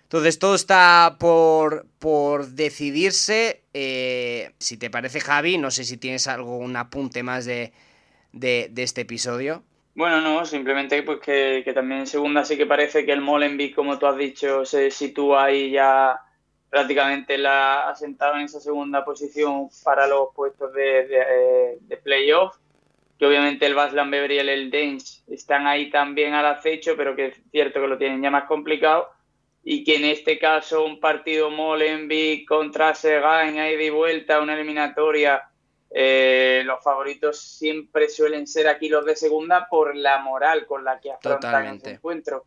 [0.03, 3.63] Entonces todo está por, por decidirse.
[3.75, 7.73] Eh, si te parece Javi, no sé si tienes algún apunte más de,
[8.33, 9.65] de, de este episodio.
[9.97, 13.75] Bueno, no, simplemente pues que, que, también en segunda sí que parece que el Molenbeek,
[13.75, 16.21] como tú has dicho, se sitúa ahí ya
[16.77, 22.55] prácticamente la ha sentado en esa segunda posición para los puestos de, de, de playoff.
[23.19, 27.29] Que obviamente el Baslan Bever y el Eldense están ahí también al acecho, pero que
[27.29, 29.09] es cierto que lo tienen ya más complicado.
[29.69, 35.43] y que en este caso un partido Molenbeek contra Segain, ahí de vuelta, una eliminatoria,
[35.91, 41.01] eh, los favoritos siempre suelen ser aquí los de segunda por la moral con la
[41.01, 42.45] que afrontan este encuentro.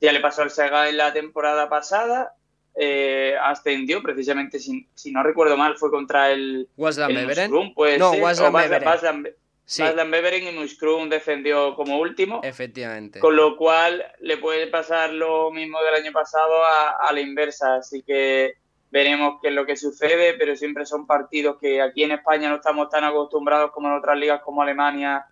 [0.00, 2.36] Ya le pasó al Segain la temporada pasada,
[2.74, 6.68] eh, ascendió precisamente, si, no recuerdo mal, fue contra el...
[6.76, 7.50] Waslam Beveren.
[7.50, 9.24] No, Waslam
[9.64, 9.82] Sí.
[9.82, 12.40] Beveren y Muskrum defendió como último.
[12.42, 13.20] Efectivamente.
[13.20, 16.52] Con lo cual le puede pasar lo mismo del año pasado
[17.00, 17.76] a, la inversa.
[17.76, 18.54] Así que
[18.90, 22.56] veremos qué es lo que sucede, pero siempre son partidos que aquí en España no
[22.56, 25.26] estamos tan acostumbrados como en otras ligas como Alemania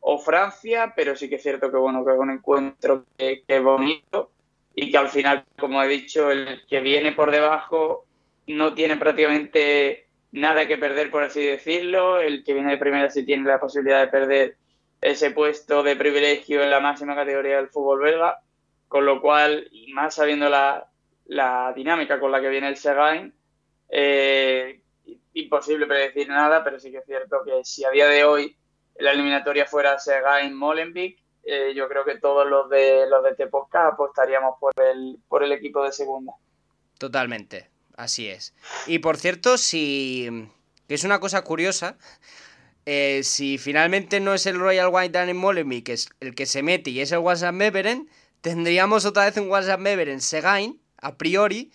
[0.00, 3.62] o Francia, pero sí que es cierto que bueno, que es un encuentro que es
[3.62, 4.30] bonito
[4.74, 8.06] y que al final, como he dicho, el que viene por debajo
[8.46, 12.20] no tiene prácticamente nada que perder, por así decirlo.
[12.20, 14.56] El que viene de primera sí tiene la posibilidad de perder
[15.00, 18.40] ese puesto de privilegio en la máxima categoría del fútbol belga,
[18.88, 20.86] con lo cual, y más sabiendo la,
[21.74, 23.32] dinámica con la que viene el Segain,
[23.88, 24.80] eh,
[25.34, 28.56] imposible predecir nada, pero sí que es cierto que si a día de hoy
[28.98, 34.56] la eliminatoria fuera Segain-Molenbeek, eh, yo creo que todos los de los de Teposca apostaríamos
[34.58, 36.32] por el, por el equipo de segunda.
[36.98, 37.70] Totalmente,
[38.00, 38.54] Así es.
[38.86, 40.48] Y por cierto, si.
[40.88, 41.98] que es una cosa curiosa.
[42.86, 46.62] Eh, si finalmente no es el Royal White en Molenbeek que es el que se
[46.62, 48.08] mete y es el WhatsApp Beveren,
[48.40, 51.72] tendríamos otra vez un WhatsApp Beveren Segain, a priori,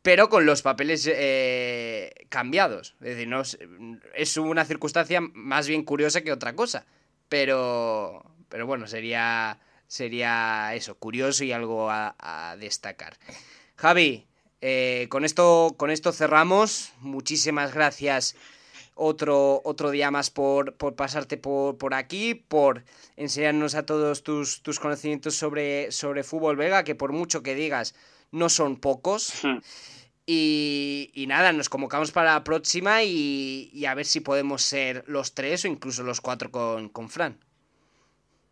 [0.00, 2.96] pero con los papeles eh, cambiados.
[3.02, 3.42] Es decir, no,
[4.14, 6.86] es una circunstancia más bien curiosa que otra cosa.
[7.28, 13.16] Pero, pero bueno, sería, sería eso, curioso y algo a destacar.
[13.76, 14.26] Javi,
[14.60, 16.92] eh, con, esto, con esto cerramos.
[17.00, 18.36] Muchísimas gracias
[18.94, 22.84] otro, otro día más por, pasarte por, por, aquí, por
[23.16, 27.94] enseñarnos a todos tus, tus conocimientos sobre, sobre fútbol vega, que por mucho que digas,
[28.30, 29.32] no son pocos.
[29.42, 29.58] Hmm.
[30.26, 35.34] Y, y, nada, nos convocamos para la próxima y, a ver si podemos ser los
[35.34, 37.38] tres o incluso los cuatro con, con Fran.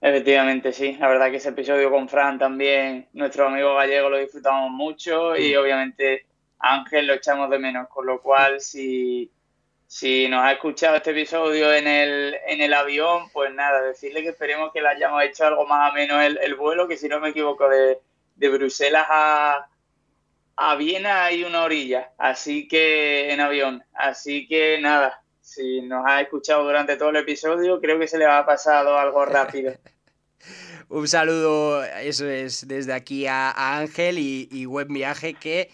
[0.00, 0.96] Efectivamente, sí.
[0.98, 5.56] La verdad que ese episodio con Fran también, nuestro amigo gallego, lo disfrutamos mucho y
[5.56, 6.26] obviamente
[6.60, 7.88] Ángel lo echamos de menos.
[7.88, 9.30] Con lo cual, si,
[9.86, 14.28] si nos ha escuchado este episodio en el, en el avión, pues nada, decirle que
[14.30, 17.18] esperemos que le hayamos hecho algo más o menos el, el vuelo, que si no
[17.20, 17.98] me equivoco, de,
[18.36, 19.68] de Bruselas a,
[20.56, 23.84] a Viena hay una orilla, así que en avión.
[23.94, 28.26] Así que nada, si nos ha escuchado durante todo el episodio, creo que se le
[28.26, 29.72] ha pasado algo rápido.
[30.90, 35.70] Un saludo, eso es, desde aquí a, Ángel y, buen viaje que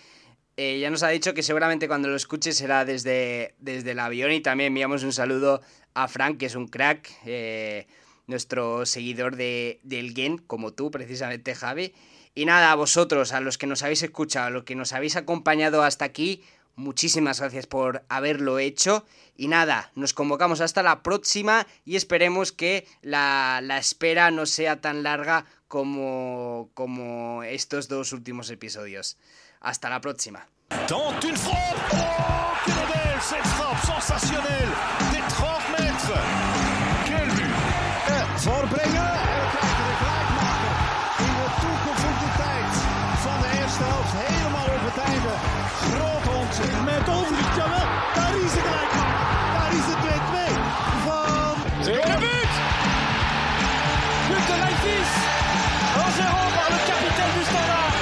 [0.56, 4.32] eh, ya nos ha dicho que seguramente cuando lo escuche será desde, desde el avión
[4.32, 5.60] y también enviamos un saludo
[5.94, 7.86] a Frank, que es un crack, eh,
[8.26, 11.94] nuestro seguidor de, del Gen, como tú precisamente Javi.
[12.34, 15.14] Y nada, a vosotros, a los que nos habéis escuchado, a los que nos habéis
[15.16, 16.42] acompañado hasta aquí,
[16.76, 19.04] Muchísimas gracias por haberlo hecho.
[19.36, 25.02] Y nada, nos convocamos hasta la próxima y esperemos que la, espera no sea tan
[25.02, 29.16] larga como, como estos dos últimos episodios.
[29.60, 30.46] Hasta la próxima.
[46.62, 47.56] Met Overig.
[47.56, 48.54] Jawel, daar is
[49.78, 50.08] is het 2-2
[51.06, 51.54] van...
[51.82, 51.92] De
[52.22, 52.52] but
[54.28, 55.10] But de Leifis
[55.94, 56.26] 1-0
[56.56, 57.94] par le capitaine du Standard.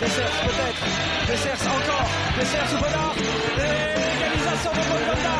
[0.00, 0.82] Dessers peut-être.
[1.28, 2.08] Dessers encore.
[2.38, 3.16] Dessers ou Bonnard.
[3.58, 5.36] L'égalisation de Bonganda.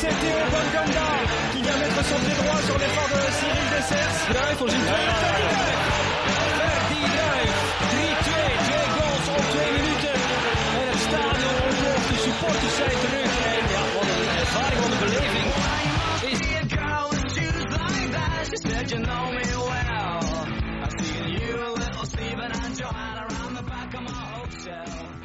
[0.00, 1.08] C'est Théo Bonganda
[1.52, 4.16] qui vient mettre son pied droit sur l'effort de Cyril Dessers.
[12.46, 13.44] Supporters zijn terug.
[13.44, 15.54] En ja, wat een ervaring, wat een beleving.
[18.52, 20.46] Is said you know me well.
[20.82, 25.15] I see you, little Steven, and Joanna around the back of my hotel.